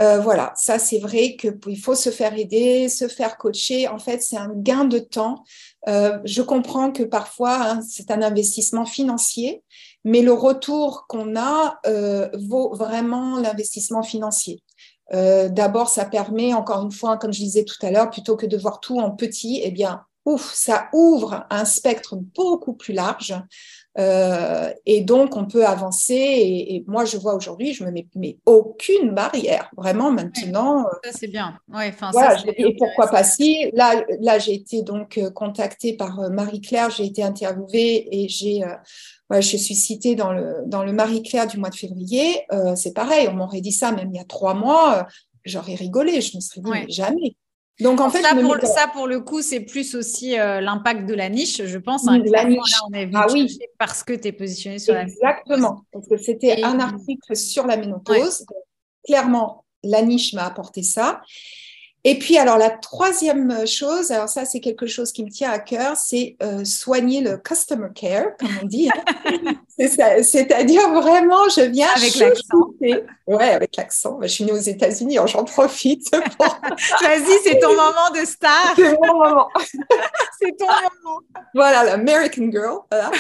[0.01, 3.87] Euh, voilà, ça c'est vrai qu'il faut se faire aider, se faire coacher.
[3.87, 5.45] En fait, c'est un gain de temps.
[5.87, 9.63] je comprends que parfois hein, c'est un investissement financier,
[10.03, 11.79] mais le retour qu'on a
[12.35, 14.65] vaut vraiment l'investissement financier.
[15.13, 18.57] D'abord, ça permet, encore une fois, comme je disais tout à l'heure, plutôt que de
[18.57, 23.35] voir tout en petit, eh bien, ouf, ça ouvre un spectre beaucoup plus large.
[23.99, 26.15] Euh, et donc, on peut avancer.
[26.15, 29.71] Et, moi, je vois aujourd'hui, je me mets, aucune barrière.
[29.77, 30.87] Vraiment, maintenant.
[30.87, 31.59] Euh, ça, c'est bien.
[31.73, 33.71] Ouais, voilà, et pourquoi pas si?
[33.73, 38.63] Là, là j'ai été donc euh, contactée par Marie-Claire, j'ai été interviewée et j'ai.
[39.31, 42.47] je suis citée dans le, dans le Marie-Claire du mois de février.
[42.77, 45.07] c'est pareil, on m'aurait dit ça même il y a trois mois.
[45.45, 46.21] J'aurais rigolé.
[46.21, 47.37] Je me serais dit, jamais.
[47.81, 51.15] Donc en fait, ça, pour, ça pour le coup, c'est plus aussi euh, l'impact de
[51.15, 52.07] la niche, je pense.
[52.07, 52.71] Hein, la niche.
[52.71, 53.59] Là, on est ah oui.
[53.79, 55.85] parce que tu es positionné sur la Exactement.
[55.93, 58.47] Parce que c'était un article sur la ménopause.
[59.05, 61.21] Clairement, la niche m'a apporté ça.
[62.07, 65.59] Et puis, alors, la troisième chose, alors ça, c'est quelque chose qui me tient à
[65.59, 68.91] cœur, c'est euh, soigner le customer care, comme on dit.
[68.91, 69.55] Hein.
[70.23, 72.75] C'est-à-dire vraiment, je viens avec l'accent.
[73.27, 74.19] Ouais, avec l'accent.
[74.21, 76.15] Je suis née aux États-Unis, j'en profite.
[77.01, 78.75] Vas-y, c'est ton moment de star.
[78.77, 79.49] C'est mon moment.
[80.41, 81.21] c'est ton moment.
[81.55, 82.81] Voilà, l'American girl.
[82.91, 83.11] Voilà.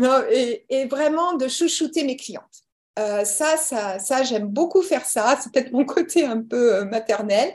[0.00, 2.65] Euh, et, et vraiment de chouchouter mes clientes.
[2.98, 5.38] Euh, ça, ça, ça j'aime beaucoup faire ça.
[5.40, 7.52] C'est peut-être mon côté un peu euh, maternel.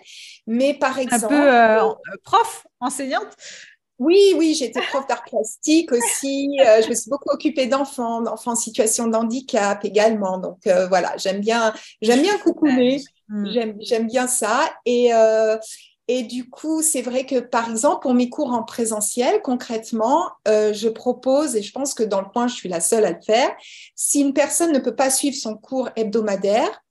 [0.48, 1.34] Mais par exemple.
[1.34, 3.36] Un peu euh, prof, enseignante?
[4.00, 6.58] Oui, oui, j'étais prof d'art plastique aussi.
[6.58, 10.40] je me suis beaucoup occupée d'enfants, d'enfants en situation de handicap également.
[10.40, 10.58] Donc
[10.90, 13.04] voilà, j'aime bien, j'aime bien coucouner.
[13.30, 13.46] Hmm.
[13.80, 14.74] J'aime bien ça.
[14.88, 15.12] Et,
[16.08, 20.74] et du coup, c'est vrai que, par exemple, pour mes cours en présentiel, concrètement, euh,
[20.74, 23.22] je propose, et je pense que dans le point, je suis la seule à le
[23.22, 23.50] faire,
[23.96, 26.84] si une personne ne peut pas suivre son cours hebdomadaire,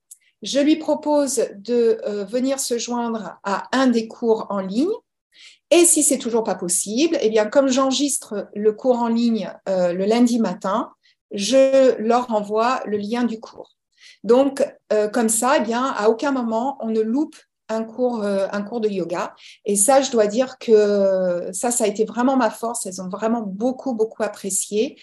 [0.43, 4.89] je lui propose de euh, venir se joindre à un des cours en ligne.
[5.71, 9.93] Et si c'est toujours pas possible, eh bien, comme j'enregistre le cours en ligne euh,
[9.93, 10.91] le lundi matin,
[11.31, 13.77] je leur envoie le lien du cours.
[14.25, 14.67] Donc,
[15.13, 17.37] comme ça, eh bien, à aucun moment on ne loupe
[17.71, 19.35] un cours, euh, un cours de yoga.
[19.65, 22.87] Et ça, je dois dire que ça, ça a été vraiment ma force.
[22.87, 24.99] Elles ont vraiment beaucoup, beaucoup apprécié.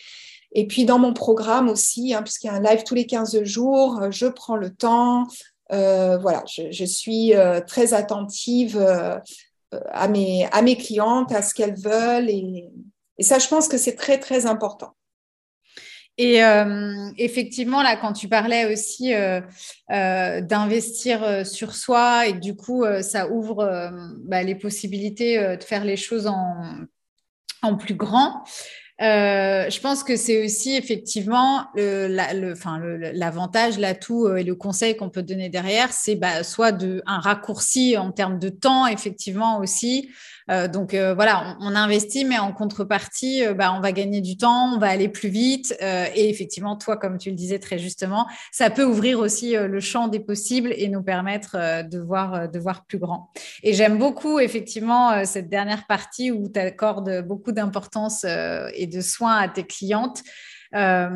[0.51, 3.43] Et puis dans mon programme aussi, hein, puisqu'il y a un live tous les 15
[3.43, 5.25] jours, euh, je prends le temps.
[5.71, 7.33] Euh, voilà, je, suis
[7.67, 8.79] très attentive
[9.71, 12.29] à, mes, à mes clientes, à ce qu'elles veulent.
[12.29, 12.69] et
[13.19, 14.93] ça, je pense que c'est très, très important.
[16.17, 19.39] Et euh, effectivement, là, quand tu parlais aussi euh,
[19.91, 23.91] euh, d'investir sur soi et du coup, ça ouvre
[24.23, 26.55] bah, les possibilités de faire les choses en,
[27.61, 28.43] en plus grand.
[28.99, 35.93] je pense que c'est aussi effectivement l'avantage, l'atout et le conseil qu'on peut donner derrière,
[35.93, 40.09] c'est bah, soit de, un raccourci en termes de temps, effectivement aussi,
[40.49, 44.37] euh, donc euh, voilà, on, investit, mais en contrepartie, euh, bah, on va gagner du
[44.37, 45.75] temps, on va aller plus vite.
[45.81, 50.07] et effectivement, toi, comme tu le disais très justement, ça peut ouvrir aussi le champ
[50.07, 53.31] des possibles et nous permettre de, voir, de voir plus grand.
[53.63, 59.37] Et j'aime beaucoup effectivement cette dernière partie où tu accordes beaucoup d'importance et de soins
[59.37, 60.23] à tes clientes.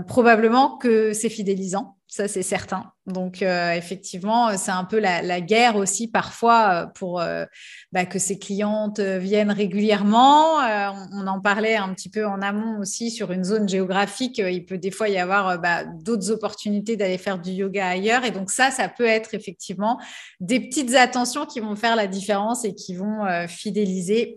[0.07, 2.91] probablement que c'est fidélisant ça c'est certain.
[3.07, 7.45] Donc euh, effectivement, c'est un peu la, guerre aussi parfois euh, pour euh,
[7.93, 10.57] bah, que ces clientes viennent régulièrement.
[10.57, 14.39] On, en parlait un petit peu en amont aussi sur une zone géographique.
[14.39, 18.25] Il peut des fois y avoir bah, d'autres opportunités d'aller faire du yoga ailleurs.
[18.25, 19.97] Et donc ça, ça peut être effectivement
[20.41, 24.35] des petites attentions qui vont faire la différence et qui vont fidéliser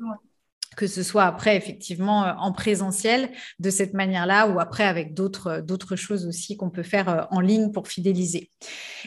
[0.77, 5.47] que ce soit après effectivement euh, en présentiel de cette manière-là ou après avec d'autres
[5.47, 8.51] euh, d'autres choses aussi qu'on peut faire euh, en ligne pour fidéliser.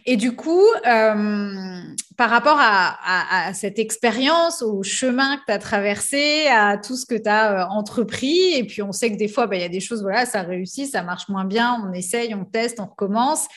[0.06, 6.78] Et du coup, par rapport à, cette expérience, au chemin que tu as traversé, à
[6.78, 9.62] tout ce que tu as entrepris, et puis on sait que des fois, bah, il
[9.62, 12.80] y a des choses, voilà, ça réussit, ça marche moins bien, on essaye, on teste,
[12.80, 13.48] on recommence.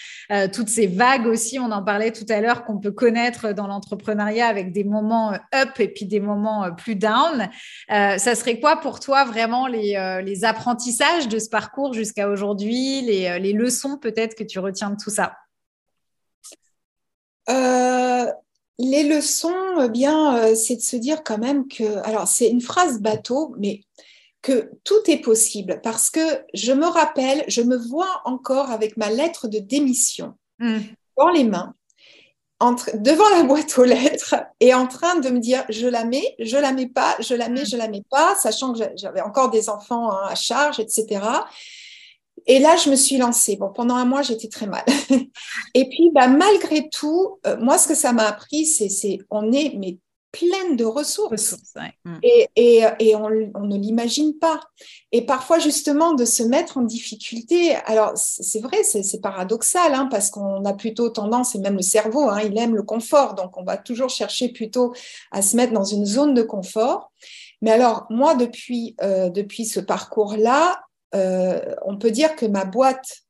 [0.53, 4.47] toutes ces vagues aussi, on en parlait tout à l'heure, qu'on peut connaître dans l'entrepreneuriat
[4.47, 7.51] avec des moments up et puis des moments plus down.
[8.19, 13.03] Ça serait quoi pour toi vraiment les, euh, les apprentissages de ce parcours jusqu'à aujourd'hui,
[13.03, 15.37] les, les, leçons peut-être que tu retiens de tout ça?
[18.83, 22.99] Les leçons, eh bien, c'est de se dire quand même que, alors c'est une phrase
[23.01, 23.83] bateau, mais
[24.43, 26.21] que tout est possible parce que
[26.55, 30.79] je me rappelle, je me vois encore avec ma lettre de démission mmh.
[31.19, 31.75] dans les mains,
[32.61, 36.37] entre, devant la boîte aux lettres et en train de me dire je la mets,
[36.39, 37.67] je la mets pas, je la mets, mmh.
[37.67, 41.21] je la mets pas, sachant que j'avais encore des enfants hein, à charge, etc.
[42.47, 43.57] Et là, je me suis lancée.
[43.57, 44.85] Bon, pendant un mois, j'étais très mal.
[45.75, 49.75] et puis, bah, malgré tout, euh, moi, ce que ça m'a appris, c'est, on est
[49.79, 49.99] mais
[50.33, 51.57] pleine de ressources.
[52.05, 52.19] Mm.
[52.23, 52.49] Et,
[52.99, 54.61] et, on, ne l'imagine pas.
[55.13, 57.75] Et parfois, justement, de se mettre en difficulté.
[57.87, 62.29] Alors, c'est vrai, c'est paradoxal, hein, parce qu'on a plutôt tendance, et même le cerveau,
[62.29, 63.35] hein, il aime le confort.
[63.35, 64.95] Donc, on va toujours chercher plutôt
[65.33, 67.13] à se mettre dans une zone de confort.
[67.63, 70.81] Mais alors, moi, depuis, euh, depuis ce parcours-là,
[71.15, 73.23] euh, on peut dire que ma boîte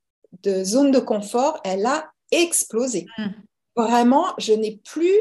[0.42, 3.06] de zone de confort, elle a explosé.
[3.18, 3.26] Mm.
[3.76, 5.16] Vraiment, je n'ai plus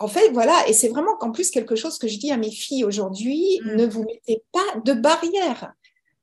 [0.00, 2.50] en fait, voilà, et c'est vraiment qu'en plus quelque chose que je dis à mes
[2.50, 3.74] filles aujourd'hui, mm.
[3.74, 5.72] ne vous mettez pas de barrière.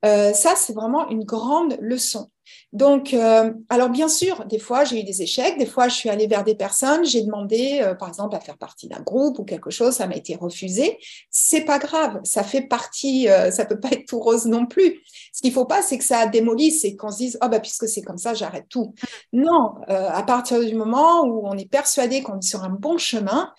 [0.04, 2.30] Euh, ça, c'est vraiment une grande leçon.
[2.72, 6.08] Donc, euh, alors bien sûr, des fois, j'ai eu des échecs, des fois, je suis
[6.08, 9.44] allée vers des personnes, j'ai demandé, euh, par exemple, à faire partie d'un groupe ou
[9.44, 10.98] quelque chose, ça m'a été refusé.
[11.30, 15.00] C'est pas grave, ça fait partie, ça peut pas être tout rose non plus.
[15.32, 17.88] Ce qu'il faut pas, c'est que ça démolisse et qu'on se dise, oh bah puisque
[17.88, 18.94] c'est comme ça, j'arrête tout.
[19.32, 23.52] Non, à partir du moment où on est persuadé qu'on est sur un bon chemin,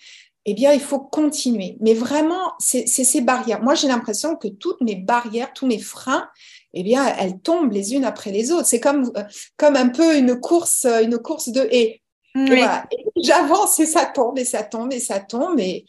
[0.50, 1.76] eh bien, il faut continuer.
[1.80, 3.62] Mais vraiment, c'est ces barrières.
[3.62, 6.26] Moi, j'ai l'impression que toutes mes barrières, tous mes freins,
[6.74, 8.66] eh bien, elles tombent les unes après les autres.
[8.66, 9.22] C'est comme, euh,
[9.56, 12.02] comme un peu une course, une course de haies.
[13.16, 15.58] J'avance et ça tombe et ça tombe et ça tombe.
[15.58, 15.86] Et,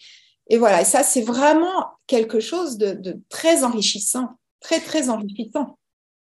[0.50, 0.82] et voilà.
[0.82, 4.30] Et ça, c'est vraiment quelque chose de, de très enrichissant.
[4.62, 5.78] Très, très enrichissant.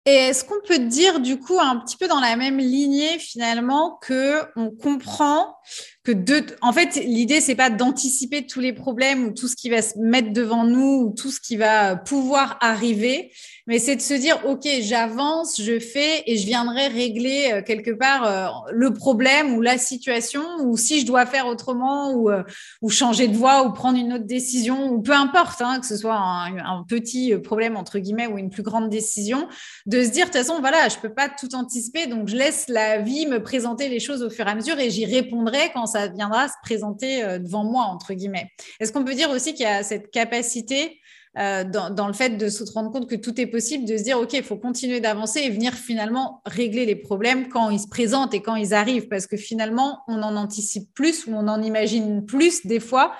[0.08, 3.98] Et est-ce qu'on peut dire du coup un petit peu dans la même lignée finalement
[4.00, 5.54] que on comprend
[6.02, 9.68] que de, en fait l'idée c'est pas d'anticiper tous les problèmes ou tout ce qui
[9.68, 13.30] va se mettre devant nous ou tout ce qui va pouvoir arriver,
[13.68, 17.90] mais c'est de se dire, OK, j'avance, je fais et je viendrai régler euh, quelque
[17.90, 22.42] part euh, le problème ou la situation, ou si je dois faire autrement ou, euh,
[22.80, 25.98] ou changer de voie ou prendre une autre décision, ou peu importe, hein, que ce
[25.98, 29.48] soit un, petit problème, entre guillemets, ou une plus grande décision,
[29.84, 32.68] de se dire, de toute façon, voilà, je peux pas tout anticiper, donc je laisse
[32.68, 35.84] la vie me présenter les choses au fur et à mesure et j'y répondrai quand
[35.84, 38.50] ça viendra se présenter devant moi, entre guillemets.
[38.80, 40.98] Est-ce qu'on peut dire aussi qu'il y a cette capacité
[41.38, 44.18] euh, dans, le fait de se rendre compte que tout est possible, de se dire,
[44.18, 48.34] OK, il faut continuer d'avancer et venir finalement régler les problèmes quand ils se présentent
[48.34, 52.24] et quand ils arrivent, parce que finalement, on en anticipe plus ou on en imagine
[52.26, 53.14] plus des fois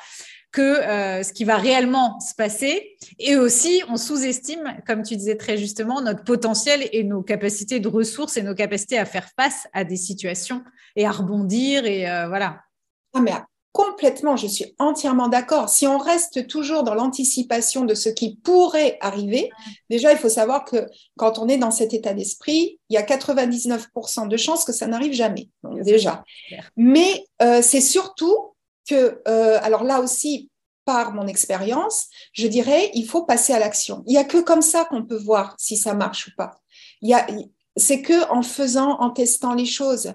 [0.51, 2.97] que euh, ce qui va réellement se passer.
[3.19, 7.89] Et aussi, on sous-estime, comme tu disais très justement, notre potentiel et nos capacités de
[7.89, 10.65] ressources et nos capacités à faire face à des situations
[10.97, 11.85] et à rebondir.
[11.85, 12.63] Et euh, voilà.
[13.15, 13.33] Ah, mais
[13.79, 15.69] Complètement, je suis entièrement d'accord.
[15.69, 19.51] Si on reste toujours dans l'anticipation de ce qui pourrait arriver,
[19.89, 23.03] déjà, il faut savoir que quand on est dans cet état d'esprit, il y a
[23.03, 25.49] 99% de chances que ça n'arrive jamais.
[25.85, 26.25] déjà.
[26.77, 28.37] Mais euh, c'est surtout
[28.89, 30.51] que, euh, alors là aussi,
[30.85, 34.03] par mon expérience, je dirais, il faut passer à l'action.
[34.09, 36.57] Il n'y a que comme ça qu'on peut voir si ça marche ou pas.
[37.01, 37.25] Il y a,
[37.79, 40.13] c'est que en faisant, en testant les choses.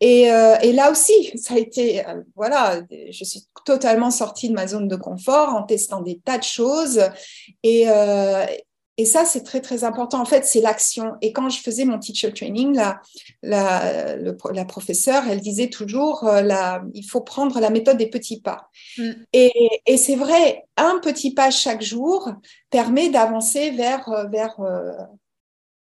[0.00, 4.66] Et, euh, là aussi, ça a été, euh, voilà, je suis totalement sortie de ma
[4.66, 7.00] zone de confort en testant des tas de choses.
[7.62, 8.44] Et, euh,
[8.98, 10.20] et ça, c'est très, très important.
[10.20, 11.14] En fait, c'est l'action.
[11.20, 13.00] Et quand je faisais mon teacher training, la,
[13.42, 18.70] la, la professeure, elle disait toujours, la, il faut prendre la méthode des petits pas.
[18.96, 19.10] Mm.
[19.34, 19.52] Et,
[19.84, 22.32] et c'est vrai, un petit pas chaque jour
[22.70, 24.56] permet d'avancer vers, vers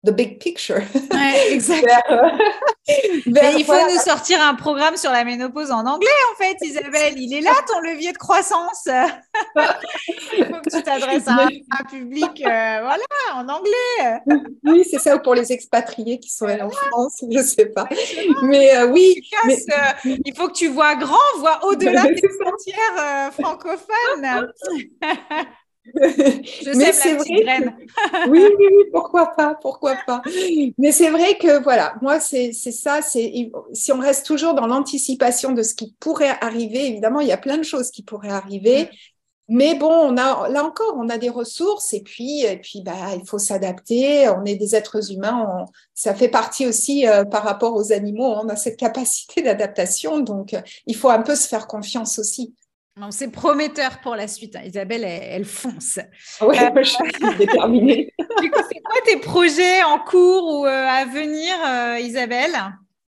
[0.06, 0.82] the big picture.
[1.12, 2.38] Ouais, exactement.
[2.88, 7.14] il faut nous sortir un programme sur la ménopause en anglais, en fait, Isabelle.
[7.16, 8.86] Il est là, ton levier de croissance.
[10.38, 14.20] il faut que tu t'adresses à, un public, euh, voilà, en anglais.
[14.64, 17.88] Oui, c'est ça, pour les expatriés qui sont en France, je ne sais pas.
[18.42, 19.20] Mais euh, oui.
[19.48, 24.52] Euh, il faut que tu vois grand, vois au-delà des frontières francophones.
[25.94, 27.74] Mais c'est vrai.
[28.28, 30.22] oui, oui, oui, pourquoi pas, pourquoi pas.
[30.78, 35.52] Mais c'est vrai que voilà, moi c'est ça, c'est si on reste toujours dans l'anticipation
[35.52, 38.84] de ce qui pourrait arriver, évidemment il y a plein de choses qui pourraient arriver.
[38.84, 38.88] Mm.
[39.48, 43.14] Mais bon, on a, là encore, on a des ressources et puis, et puis bah,
[43.14, 44.28] il faut s'adapter.
[44.28, 45.66] On est des êtres humains.
[45.94, 48.24] ça fait partie aussi euh, par rapport aux animaux.
[48.24, 50.18] On a cette capacité d'adaptation.
[50.18, 52.54] Donc, il faut un peu se faire confiance aussi.
[53.10, 54.56] C'est prometteur pour la suite.
[54.56, 54.62] Hein.
[54.64, 55.98] Isabelle, elle, fonce.
[56.40, 58.12] Oui, euh, je suis déterminée.
[58.40, 61.54] du coup, c'est quoi tes projets en cours ou à venir,
[62.00, 62.56] Isabelle?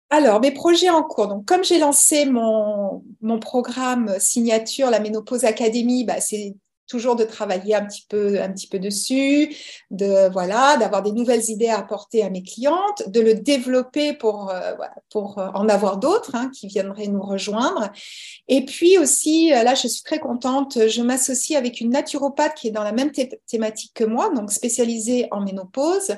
[0.10, 1.28] Alors, mes projets en cours.
[1.28, 6.56] Donc, comme j'ai lancé mon, mon programme signature, la Ménopause Académie, bah, c'est
[6.88, 9.56] toujours de travailler un petit peu, un petit peu dessus,
[9.92, 14.50] de voilà, d'avoir des nouvelles idées à apporter à mes clientes, de le développer pour
[14.50, 14.74] euh,
[15.10, 17.92] pour euh, en avoir d'autres hein, qui viendraient nous rejoindre.
[18.48, 20.88] Et puis aussi, euh, là, je suis très contente.
[20.88, 23.12] Je m'associe avec une naturopathe qui est dans la même
[23.48, 26.16] thématique que moi, donc spécialisée en ménopause.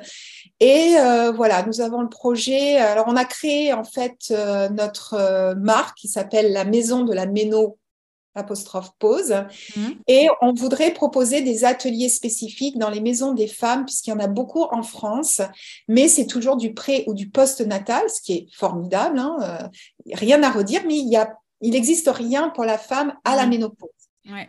[0.59, 0.95] Et
[1.35, 2.77] voilà, nous avons le projet.
[2.77, 4.33] Alors, on a créé en fait
[4.71, 7.77] notre marque qui s'appelle la Maison de la Méno
[8.35, 9.33] apostrophe pause.
[9.75, 9.81] Mmh.
[10.07, 14.19] Et on voudrait proposer des ateliers spécifiques dans les maisons des femmes, puisqu'il y en
[14.19, 15.41] a beaucoup en France,
[15.87, 19.17] mais c'est toujours du pré ou du post-natal, ce qui est formidable.
[19.17, 19.67] Hein, euh,
[20.13, 23.47] rien à redire, mais il y a, il n'existe rien pour la femme à la
[23.47, 23.69] mmh.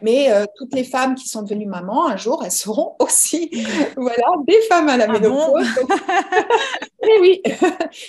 [0.03, 3.51] Mais euh, toutes les femmes qui sont devenues mamans, un jour, elles seront aussi
[3.97, 5.67] voilà, des femmes à la ah ménopause.
[7.03, 7.43] mais oui,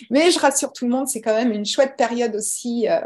[0.09, 2.99] mais je rassure tout le monde, c'est quand même une chouette période aussi, euh,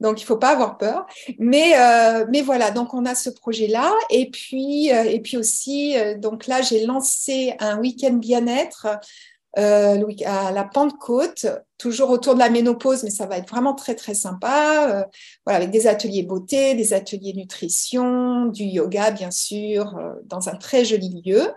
[0.00, 1.06] donc il faut pas avoir peur.
[1.38, 3.92] Mais, euh, mais voilà, donc on a ce projet-là.
[4.10, 8.86] Et puis, et puis aussi, donc là, j'ai lancé un week-end bien-être
[9.58, 11.46] euh, à la Pentecôte,
[11.78, 14.88] toujours autour de la ménopause, mais ça va être vraiment très très sympa.
[14.90, 15.04] Euh,
[15.44, 20.56] voilà, avec des ateliers beauté, des ateliers nutrition, du yoga bien sûr, euh, dans un
[20.56, 21.50] très joli lieu.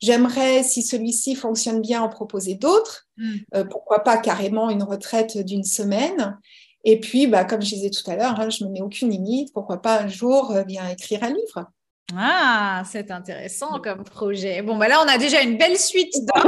[0.00, 3.06] J'aimerais, si celui-ci fonctionne bien, en proposer d'autres.
[3.16, 3.34] Mm.
[3.54, 6.38] Euh, pourquoi pas carrément une retraite d'une semaine.
[6.84, 9.52] Et puis, bah, comme je disais tout à l'heure, hein, je me mets aucune limite.
[9.54, 11.70] Pourquoi pas un jour bien écrire un livre
[12.16, 14.60] ah, c'est intéressant comme projet.
[14.62, 16.42] Bon, bah là, on a déjà une belle suite hein,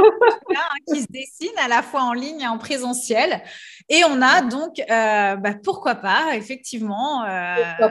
[0.87, 3.41] qui se dessine à la fois en ligne et en présentiel.
[3.89, 7.89] Et on a donc, euh, bah, pourquoi pas, effectivement, euh, euh,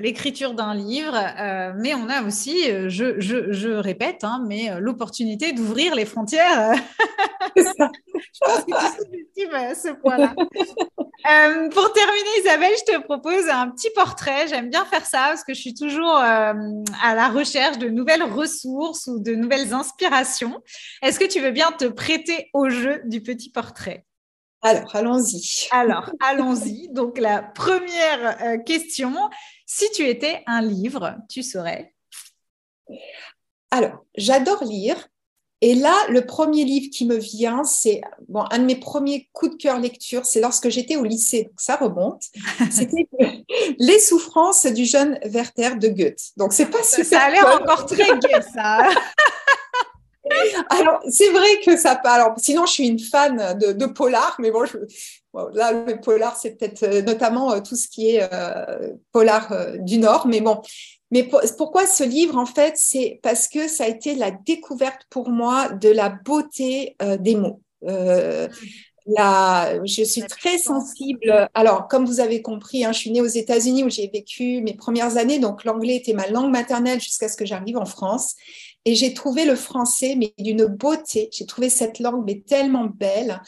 [0.00, 1.14] l'écriture d'un livre,
[1.76, 6.72] mais on a aussi, je, répète, hein, mais l'opportunité d'ouvrir les frontières.
[7.56, 7.90] Ça.
[8.14, 10.34] je pense que tu sous ce point-là.
[11.70, 14.46] pour terminer, Isabelle, je te propose un petit portrait.
[14.48, 16.54] J'aime bien faire ça parce que je suis toujours à
[17.14, 20.60] la recherche de nouvelles ressources ou de nouvelles inspirations.
[21.02, 24.04] Est-ce que tu veux bien te prêter au jeu du petit portrait?
[24.62, 25.68] Alors, allons-y.
[25.70, 26.88] Alors, allons-y.
[26.88, 29.14] Donc, la première euh, question,
[29.66, 31.92] si tu étais un livre, tu serais
[33.70, 35.08] Alors, j'adore lire.
[35.62, 39.52] Et là, le premier livre qui me vient, c'est bon, un de mes premiers coups
[39.52, 42.24] de cœur lecture, c'est lorsque j'étais au lycée, donc ça remonte.
[42.70, 43.08] C'était
[43.78, 46.32] Les souffrances du jeune Werther de Goethe.
[46.36, 47.06] Donc c'est pas super.
[47.06, 48.90] Ça a l'air encore très gai, ça.
[50.70, 51.92] Alors, c'est vrai que ça.
[52.04, 54.64] Alors, sinon, je suis une fan de, polar, mais bon,
[55.54, 59.98] là, le polar, c'est peut-être euh, notamment euh, tout ce qui est euh, polar du
[59.98, 60.26] Nord.
[60.26, 60.60] Mais bon,
[61.10, 65.28] mais pourquoi ce livre, en fait, c'est parce que ça a été la découverte pour
[65.28, 67.60] moi de la beauté des mots.
[69.08, 71.48] Là, je suis très sensible.
[71.54, 74.74] Alors, comme vous avez compris, hein, je suis née aux États-Unis où j'ai vécu mes
[74.74, 78.34] premières années, donc l'anglais était ma langue maternelle jusqu'à ce que j'arrive en France.
[78.84, 81.28] Et j'ai trouvé le français, mais d'une beauté.
[81.32, 83.42] J'ai trouvé cette langue, mais tellement belle.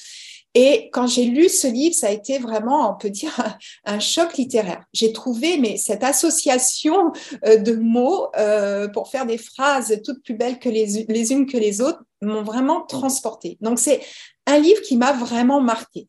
[0.54, 3.32] Et quand j'ai lu ce livre, ça a été vraiment, on peut dire,
[3.84, 4.84] un, choc littéraire.
[4.92, 7.12] J'ai trouvé mais cette association
[7.46, 11.46] euh, de mots euh, pour faire des phrases toutes plus belles que les, les unes
[11.46, 13.58] que les autres m'ont vraiment transportée.
[13.60, 14.00] Donc c'est
[14.46, 16.08] un livre qui m'a vraiment marqué.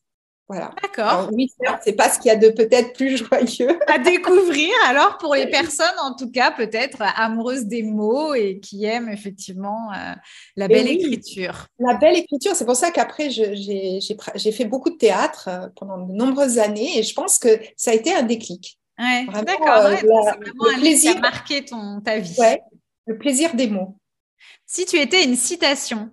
[0.49, 0.73] Voilà.
[0.81, 1.29] D'accord.
[1.31, 3.79] Oui, c'est pas ce qu'il y a de peut-être plus joyeux.
[3.87, 8.83] à découvrir alors pour les personnes, en tout cas, peut-être amoureuses des mots et qui
[8.83, 10.15] aiment effectivement euh,
[10.55, 11.67] la belle écriture.
[11.77, 16.13] La belle écriture, c'est pour ça qu'après, j'ai fait beaucoup de théâtre euh, pendant de
[16.13, 18.79] nombreuses années et je pense que ça a été un déclic.
[18.97, 22.35] Ouais, D'accord, euh, c'est vraiment un plaisir qui a marqué ton, ta vie.
[22.39, 22.59] Ouais,
[23.05, 23.99] le plaisir des mots.
[24.65, 26.09] Si tu étais une citation,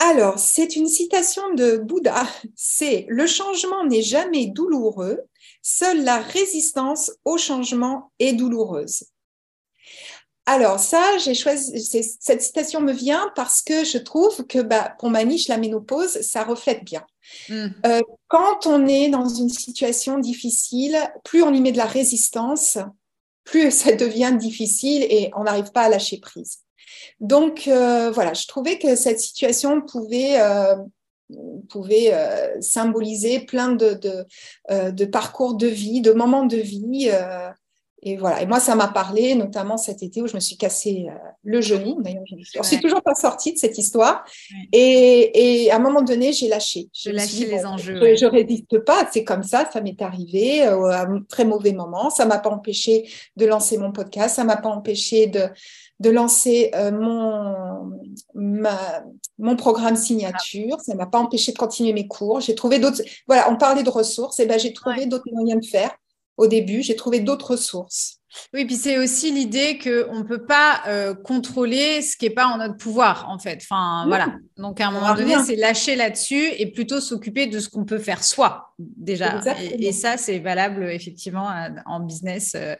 [0.00, 2.24] alors, c'est une citation de Bouddha.
[2.54, 5.20] C'est Le changement n'est jamais douloureux,
[5.60, 9.04] seule la résistance au changement est douloureuse.
[10.46, 11.78] Alors ça, j'ai choisi
[12.20, 16.22] cette citation me vient parce que je trouve que bah, pour ma niche la ménopause,
[16.22, 17.04] ça reflète bien.
[17.50, 17.66] Hmm.
[17.84, 22.78] Euh, quand on est dans une situation difficile, plus on y met de la résistance,
[23.44, 26.60] plus ça devient difficile et on n'arrive pas à lâcher prise.
[27.20, 30.76] Donc euh, voilà, je trouvais que cette situation pouvait, euh,
[31.68, 37.10] pouvait euh, symboliser plein de, de, de, parcours de vie, de moments de vie
[38.02, 38.42] et voilà.
[38.42, 41.06] Et moi, ça m'a parlé, notamment cet été où je me suis cassé
[41.42, 42.00] le genou.
[42.00, 44.24] D'ailleurs, je ne suis toujours pas sortie de cette histoire.
[44.72, 46.88] Et, et, à un moment donné, j'ai lâché.
[46.94, 47.98] Je lâché les enjeux.
[48.16, 49.08] Je, ne résiste pas.
[49.12, 49.68] C'est comme ça.
[49.72, 52.08] Ça m'est arrivé à un très mauvais moment.
[52.08, 54.36] Ça m'a pas empêché de lancer mon podcast.
[54.36, 55.48] Ça m'a pas empêché de
[56.00, 57.92] de lancer euh, mon,
[58.34, 59.04] ma,
[59.38, 60.80] mon programme signature.
[60.80, 62.40] Ça m'a pas empêché de continuer mes cours.
[62.40, 63.02] J'ai trouvé d'autres.
[63.26, 64.38] Voilà, on parlait de ressources.
[64.40, 65.94] Et ben, j'ai trouvé d'autres moyens de faire
[66.36, 66.82] au début.
[66.82, 68.18] J'ai trouvé d'autres sources.
[68.52, 72.46] Oui, puis c'est aussi l'idée qu'on ne peut pas euh, contrôler ce qui n'est pas
[72.46, 73.58] en notre pouvoir, en fait.
[73.62, 74.34] Enfin, voilà.
[74.56, 77.98] Donc, à un moment donné, c'est lâcher là-dessus et plutôt s'occuper de ce qu'on peut
[77.98, 79.40] faire soi, déjà.
[79.78, 81.50] Et, ça, c'est valable, effectivement,
[81.86, 82.76] en business euh,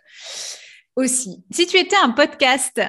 [0.97, 1.43] aussi.
[1.51, 2.81] Si tu étais un podcast,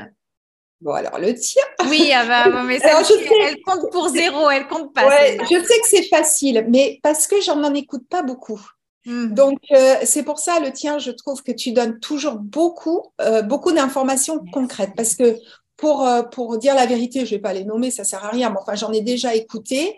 [0.82, 1.64] Bon, alors le tien.
[1.90, 3.02] Oui, ah bah, mais ça,
[3.48, 5.08] elle compte pour zéro, elle compte pas.
[5.08, 8.62] Ouais, je sais que c'est facile, mais parce que j'en en écoute pas beaucoup.
[9.06, 9.34] Hmm.
[9.34, 13.42] Donc, euh, c'est pour ça, le tien, je trouve que tu donnes toujours beaucoup, euh,
[13.42, 14.94] beaucoup d'informations concrètes.
[14.96, 15.38] Parce que
[15.76, 18.50] pour, euh, pour dire la vérité, je vais pas les nommer, ça sert à rien,
[18.50, 19.98] mais enfin, j'en ai déjà écouté.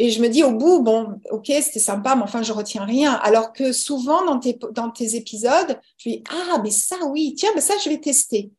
[0.00, 3.12] Et je me dis au bout, bon, ok, c'était sympa, mais enfin, je retiens rien.
[3.22, 7.50] Alors que souvent, dans tes, dans tes épisodes, je dis, ah, mais ça, oui, tiens,
[7.54, 8.50] mais ça, je vais tester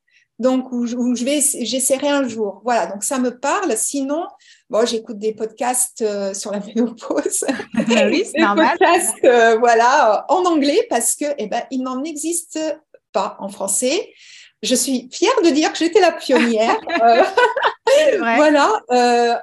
[0.41, 2.61] donc où, je vais, j'essaierai un jour.
[2.63, 3.77] Voilà, donc ça me parle.
[3.77, 4.25] Sinon,
[4.71, 7.45] bon, j'écoute des podcasts euh, sur la ménopause.
[7.95, 8.77] Ah oui, c'est normal.
[8.79, 12.59] Podcasts, euh, voilà, en anglais parce que, eh ben, il n'en existe
[13.13, 14.11] pas en français.
[14.63, 16.77] Je suis fière de dire que j'étais la pionnière.
[18.13, 18.71] Euh, voilà,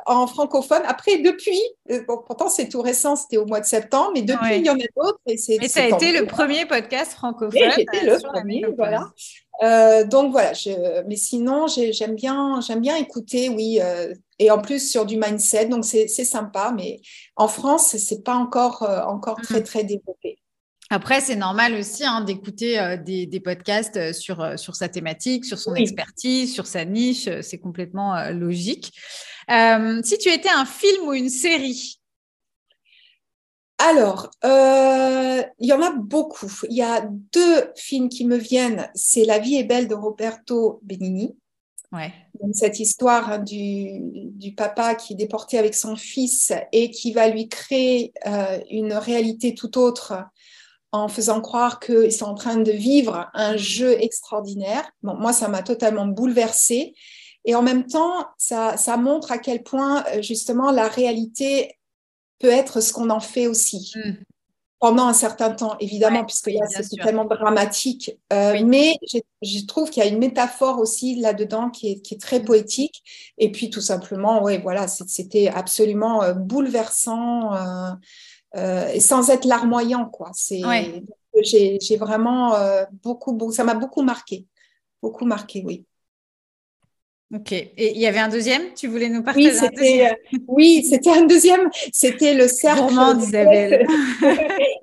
[0.07, 0.81] en francophone.
[0.87, 1.61] Après, depuis,
[2.07, 4.87] pourtant c'est tout récent, c'était au mois de septembre, mais depuis, il y en a
[4.97, 5.21] d'autres.
[5.27, 7.71] Et mais ça a été le premier podcast francophone.
[7.77, 9.05] J'étais le premier, voilà.
[9.63, 10.71] Euh, donc voilà, je,
[11.07, 15.67] mais sinon j'aime bien, j'aime bien écouter, oui, euh, et en plus sur du mindset,
[15.67, 17.01] donc c'est sympa, mais
[17.35, 19.65] en France c'est pas encore euh, encore très mm.
[19.65, 20.39] très développé.
[20.91, 25.75] Après, c'est normal aussi hein, d'écouter des, des, podcasts sur, sur sa thématique, sur son
[25.75, 27.29] expertise, sur sa niche.
[27.43, 28.95] C'est complètement logique.
[29.51, 32.01] si tu étais un film ou une série,
[33.79, 36.51] alors, euh, il y en a beaucoup.
[36.69, 38.91] Il y a deux films qui me viennent.
[38.95, 41.37] C'est La vie est belle de Roberto Benigni.
[41.93, 42.13] Ouais.
[42.43, 47.13] Donc, cette histoire hein, du, du, papa qui est déporté avec son fils et qui
[47.13, 50.25] va lui créer euh, une réalité tout autre
[50.91, 54.91] en faisant croire qu'ils sont en train de vivre un jeu extraordinaire.
[55.03, 56.95] Bon, moi, ça m'a totalement bouleversée.
[57.45, 61.78] Et en même temps, ça, ça montre à quel point, euh, justement, la réalité
[62.39, 63.93] peut être ce qu'on en fait aussi.
[63.95, 64.13] Mm.
[64.81, 68.13] Pendant un certain temps, évidemment, puisque là, c'est tellement dramatique.
[68.33, 68.95] Euh, mais
[69.43, 72.45] je trouve qu'il y a une métaphore aussi là-dedans qui est, qui est, très mm.
[72.45, 73.03] poétique.
[73.39, 77.55] Et puis, tout simplement, ouais, voilà, c'était absolument euh, bouleversant
[78.55, 80.31] euh, et sans être larmoyant, quoi.
[80.33, 80.63] C'est,
[81.43, 82.57] j'ai vraiment
[83.03, 84.47] beaucoup, beaucoup, ça m'a beaucoup marqué,
[85.03, 85.88] beaucoup marqué, oui.
[87.35, 87.53] Ok.
[87.53, 88.73] Et il y avait un deuxième?
[88.75, 91.69] Tu voulais nous partager Oui, c'était, euh, oui, c'était un deuxième.
[91.93, 92.95] C'était le cercle.
[93.19, 93.87] d'Isabelle.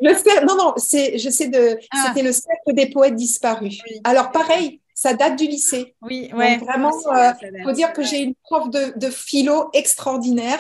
[0.02, 1.80] le non, non, c'est, je sais de.
[1.92, 2.06] Ah.
[2.08, 3.80] C'était le cercle des poètes disparus.
[4.04, 5.96] Alors pareil, ça date du lycée.
[6.04, 6.58] Oui, ouais.
[6.58, 10.60] vraiment, il euh, faut dire que j'ai une prof de, de philo extraordinaire.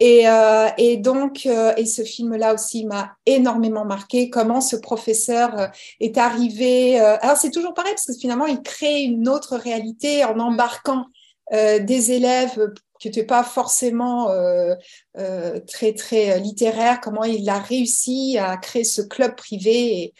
[0.00, 4.28] Et, euh, et donc, et ce film-là aussi m'a énormément marqué.
[4.28, 5.70] Comment ce professeur
[6.00, 6.98] est arrivé.
[6.98, 11.21] alors, c'est toujours pareil, parce que finalement, il crée une autre réalité en embarquant euh,
[11.52, 12.72] des élèves
[13.02, 14.76] qui n'étaient pas forcément euh,
[15.18, 20.14] euh, très très littéraires, comment il a réussi à créer ce club privé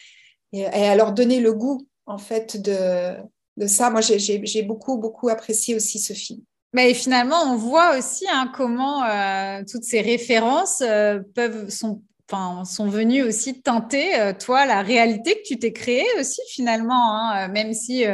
[0.52, 3.14] et, à leur donner le goût en fait de,
[3.56, 3.88] de ça?
[3.88, 6.40] Moi, j'ai beaucoup beaucoup apprécié aussi ce film.
[6.72, 9.02] Mais finalement, on voit aussi hein, comment
[9.70, 10.82] toutes ces références
[11.34, 12.02] peuvent sont
[12.64, 17.74] Sont venus aussi tenter, toi, la réalité que tu t'es créée aussi, finalement, hein, même
[17.74, 18.04] si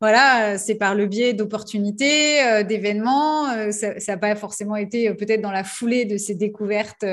[0.00, 3.50] voilà, c'est par le biais d'opportunités, euh, d'événements.
[3.50, 7.04] Euh, ça n'a pas forcément été euh, peut-être dans la foulée de ces découvertes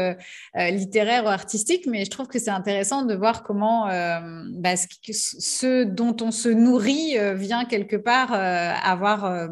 [0.56, 6.16] littéraires ou artistiques, mais je trouve que c'est intéressant de voir comment bah, ce, dont
[6.22, 9.50] on se nourrit vient quelque part avoir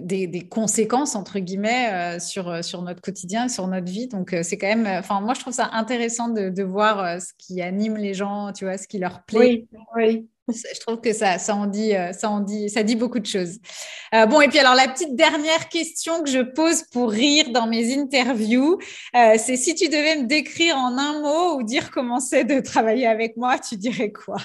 [0.00, 4.08] des, conséquences entre guillemets sur sur notre quotidien, sur notre vie.
[4.08, 7.60] Donc c'est quand même, enfin moi je trouve ça intéressant de, de voir ce qui
[7.62, 9.38] anime les gens, tu vois, ce qui leur plaît.
[9.38, 10.28] Oui, oui.
[10.48, 13.26] Je trouve que ça, ça, en dit, euh, ça, en dit, ça dit beaucoup de
[13.26, 13.58] choses.
[14.14, 17.66] Euh, bon, et puis alors la petite dernière question que je pose pour rire dans
[17.66, 18.78] mes interviews,
[19.14, 22.60] euh, c'est si tu devais me décrire en un mot ou dire comment c'est de
[22.60, 24.38] travailler avec moi, tu dirais quoi?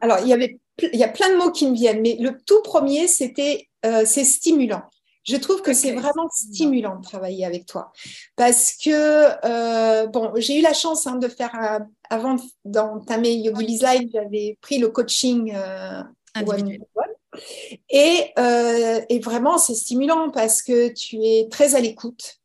[0.00, 2.38] Alors, il y avait, il y a plein de mots qui me viennent, mais le
[2.44, 4.82] tout premier, c'était c'est stimulant.
[5.24, 7.92] Je trouve que c'est vraiment stimulant de travailler avec toi.
[8.36, 14.58] Parce que, bon, j'ai eu la chance hein, de faire, avant d'entamer Yogi Bizline, j'avais
[14.60, 15.54] pris le coaching
[16.46, 16.80] One
[17.90, 18.32] et,
[19.08, 22.40] et, vraiment, c'est stimulant parce que tu es très à l'écoute.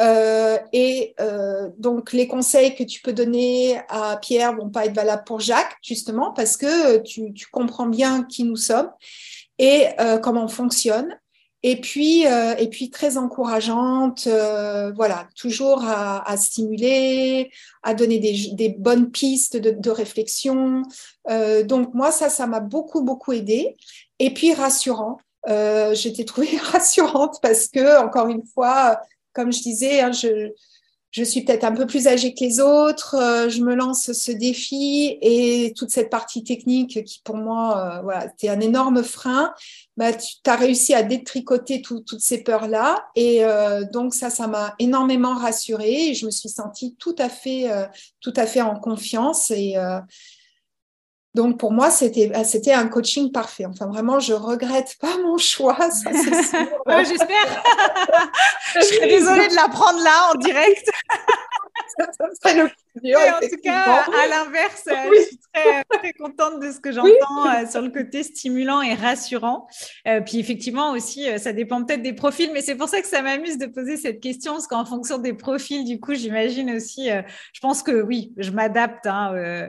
[0.00, 4.94] Euh, et euh, donc, les conseils que tu peux donner à Pierre vont pas être
[4.94, 8.90] valables pour Jacques, justement, parce que tu, comprends bien qui nous sommes
[9.58, 11.18] et euh, comment on fonctionne.
[11.62, 14.26] Et puis, et puis très encourageante,
[14.96, 17.50] voilà, toujours à, stimuler,
[17.82, 20.80] à donner des, bonnes pistes de, réflexion.
[21.64, 23.76] donc moi, ça, ça m'a beaucoup, beaucoup aidé.
[24.18, 25.18] Et puis rassurant.
[25.92, 28.98] J'étais trouvée rassurante parce que, encore une fois,
[29.32, 30.50] comme je disais, hein, je,
[31.10, 34.32] je, suis peut-être un peu plus âgée que les autres, euh, je me lance ce
[34.32, 39.52] défi et toute cette partie technique qui pour moi, euh, voilà, un énorme frein.
[39.96, 44.74] Bah, tu as réussi à détricoter toutes ces peurs-là et euh, donc ça, ça m'a
[44.78, 47.68] énormément rassurée et je me suis sentie tout à fait,
[48.20, 49.76] tout à fait en confiance et
[51.34, 53.64] donc pour moi, c'était euh, c'était un coaching parfait.
[53.64, 56.58] Enfin vraiment, je regrette pas mon choix, ça sûr.
[57.04, 57.62] J'espère.
[58.74, 60.90] je serais désolée de l'apprendre là en direct.
[61.98, 62.06] ça,
[62.42, 66.70] serait le plus en tout cas, à l'inverse, euh, je suis très, très, contente de
[66.70, 69.66] ce que j'entends euh, sur le côté stimulant et rassurant.
[70.26, 73.58] puis effectivement aussi, ça dépend peut-être des profils, mais c'est pour ça que ça m'amuse
[73.58, 77.82] de poser cette question, parce qu'en fonction des profils, du coup, j'imagine aussi, je pense
[77.82, 79.68] que oui, je m'adapte hein,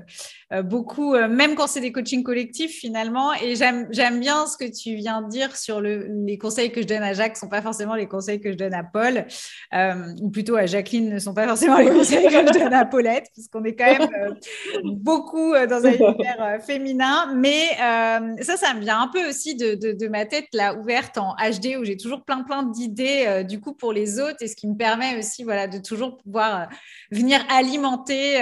[0.64, 3.34] beaucoup, même quand c'est des coachings collectifs finalement.
[3.34, 6.88] Et j'aime bien ce que tu viens de dire sur le, les conseils que je
[6.88, 9.26] donne à Jacques ne sont pas forcément les conseils que je donne à Paul,
[9.74, 12.86] euh, ou plutôt à Jacqueline ne sont pas forcément les conseils que je donne à
[12.86, 14.34] Paulette, parce qu'on est quand même euh,
[14.84, 17.34] beaucoup euh, dans un univers féminin.
[17.36, 17.76] Mais
[18.42, 21.78] ça, ça me vient un peu aussi de, de, ma tête là ouverte en HD
[21.80, 24.76] où j'ai toujours plein plein d'idées du coup pour les autres et ce qui me
[24.76, 26.68] permet aussi voilà de toujours pouvoir
[27.12, 28.42] venir alimenter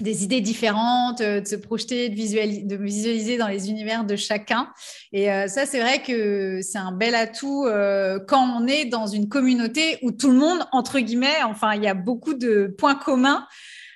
[0.00, 4.16] des idées différentes, euh, de se projeter, de visualiser, de visualiser dans les univers de
[4.16, 4.68] chacun.
[5.12, 9.06] Et euh, ça, c'est vrai que c'est un bel atout euh, quand on est dans
[9.06, 12.94] une communauté où tout le monde, entre guillemets, enfin, il y a beaucoup de points
[12.94, 13.46] communs.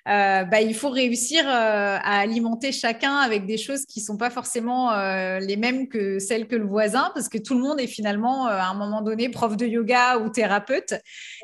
[0.07, 1.51] Euh, bah, il faut réussir euh,
[2.03, 6.47] à alimenter chacun avec des choses qui sont pas forcément euh, les mêmes que celles
[6.47, 9.57] que le voisin, parce que tout le monde est finalement à un moment donné prof
[9.57, 10.95] de yoga ou thérapeute.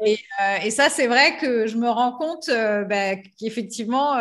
[0.04, 0.18] Et,
[0.62, 4.16] et, ça, c'est vrai que je me rends compte bah, qu'effectivement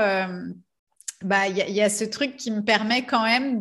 [1.25, 3.59] bah, il y, a ce truc qui me permet quand même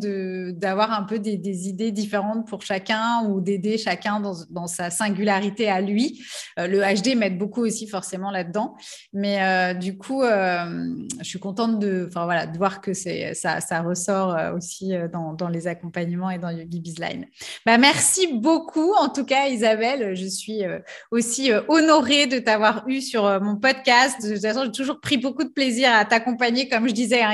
[0.52, 5.68] d'avoir un peu des, idées différentes pour chacun ou d'aider chacun dans, dans, sa singularité
[5.68, 6.22] à lui.
[6.60, 8.76] Euh, le HD m'aide beaucoup aussi forcément là-dedans.
[9.12, 10.86] Mais euh, du coup, euh,
[11.18, 15.66] je suis contente de, voilà, de voir que ça, ça ressort aussi dans, dans, les
[15.66, 17.26] accompagnements et dans Yogi Bizline.
[17.66, 20.14] Bah, merci beaucoup en tout cas Isabelle.
[20.14, 20.60] Je suis
[21.10, 24.22] aussi honorée de t'avoir eu sur mon podcast.
[24.22, 27.32] De toute façon, j'ai toujours pris beaucoup de plaisir à t'accompagner, comme je disais, hein,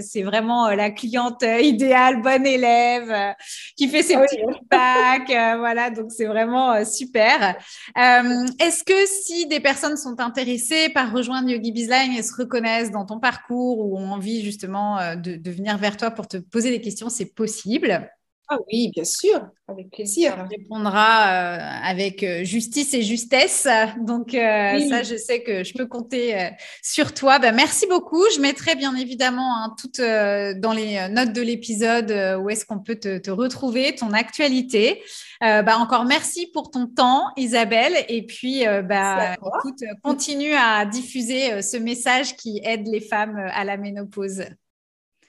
[0.00, 3.32] c'est vraiment euh, la cliente euh, idéale, bonne élève, euh,
[3.76, 5.58] qui fait ses ah petits feedbacks.
[5.58, 7.56] voilà, donc c'est vraiment super.
[7.96, 13.06] Est-ce que si des personnes sont intéressées par rejoindre Yogi Bizline et se reconnaissent dans
[13.06, 17.08] ton parcours ou ont envie justement de venir vers toi pour te poser des questions,
[17.08, 18.08] c'est possible
[18.50, 20.34] ah oui, bien sûr, avec plaisir.
[20.38, 23.68] On répondra euh, avec euh, justice et justesse.
[24.00, 26.48] Donc, euh, ça, je sais que je peux compter
[26.82, 27.38] sur toi.
[27.38, 28.24] Bah, merci beaucoup.
[28.34, 32.96] Je mettrai bien évidemment hein, tout dans les notes de l'épisode où est-ce qu'on peut
[32.96, 35.02] te, retrouver, ton actualité.
[35.42, 37.92] Bah, encore merci pour ton temps, Isabelle.
[38.08, 43.76] Et puis, bah, écoute, continue à diffuser ce message qui aide les femmes à la
[43.76, 44.44] ménopause.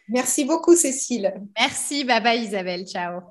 [0.10, 1.34] Merci beaucoup, Cécile.
[1.58, 2.04] Merci.
[2.04, 2.86] Bye bye, Isabelle.
[2.86, 3.22] Ciao.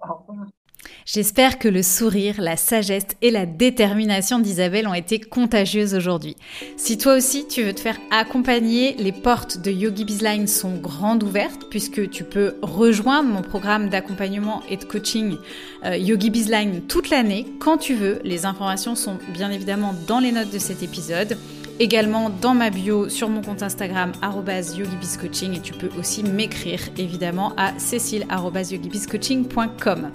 [1.05, 6.37] J'espère que le sourire, la sagesse et la détermination d'Isabelle ont été contagieuses aujourd'hui.
[6.77, 11.23] Si toi aussi tu veux te faire accompagner, les portes de Yogi Bizline sont grandes
[11.23, 15.37] ouvertes puisque tu peux rejoindre mon programme d'accompagnement et de coaching
[15.85, 18.21] euh, Yogi Bizline toute l'année quand tu veux.
[18.23, 21.39] Les informations sont bien évidemment dans les notes de cet épisode
[21.81, 27.53] également dans ma bio sur mon compte Instagram @yogibiscoaching et tu peux aussi m'écrire évidemment
[27.57, 30.11] à cécile@yogibiscoaching.com.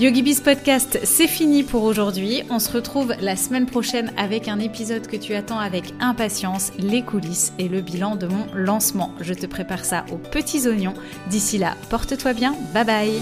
[0.00, 2.42] YogiBiz podcast, c'est fini pour aujourd'hui.
[2.50, 7.02] On se retrouve la semaine prochaine avec un épisode que tu attends avec impatience, les
[7.02, 9.12] coulisses et le bilan de mon lancement.
[9.20, 10.94] Je te prépare ça aux petits oignons.
[11.30, 12.54] D'ici là, porte-toi bien.
[12.74, 13.12] Bye bye.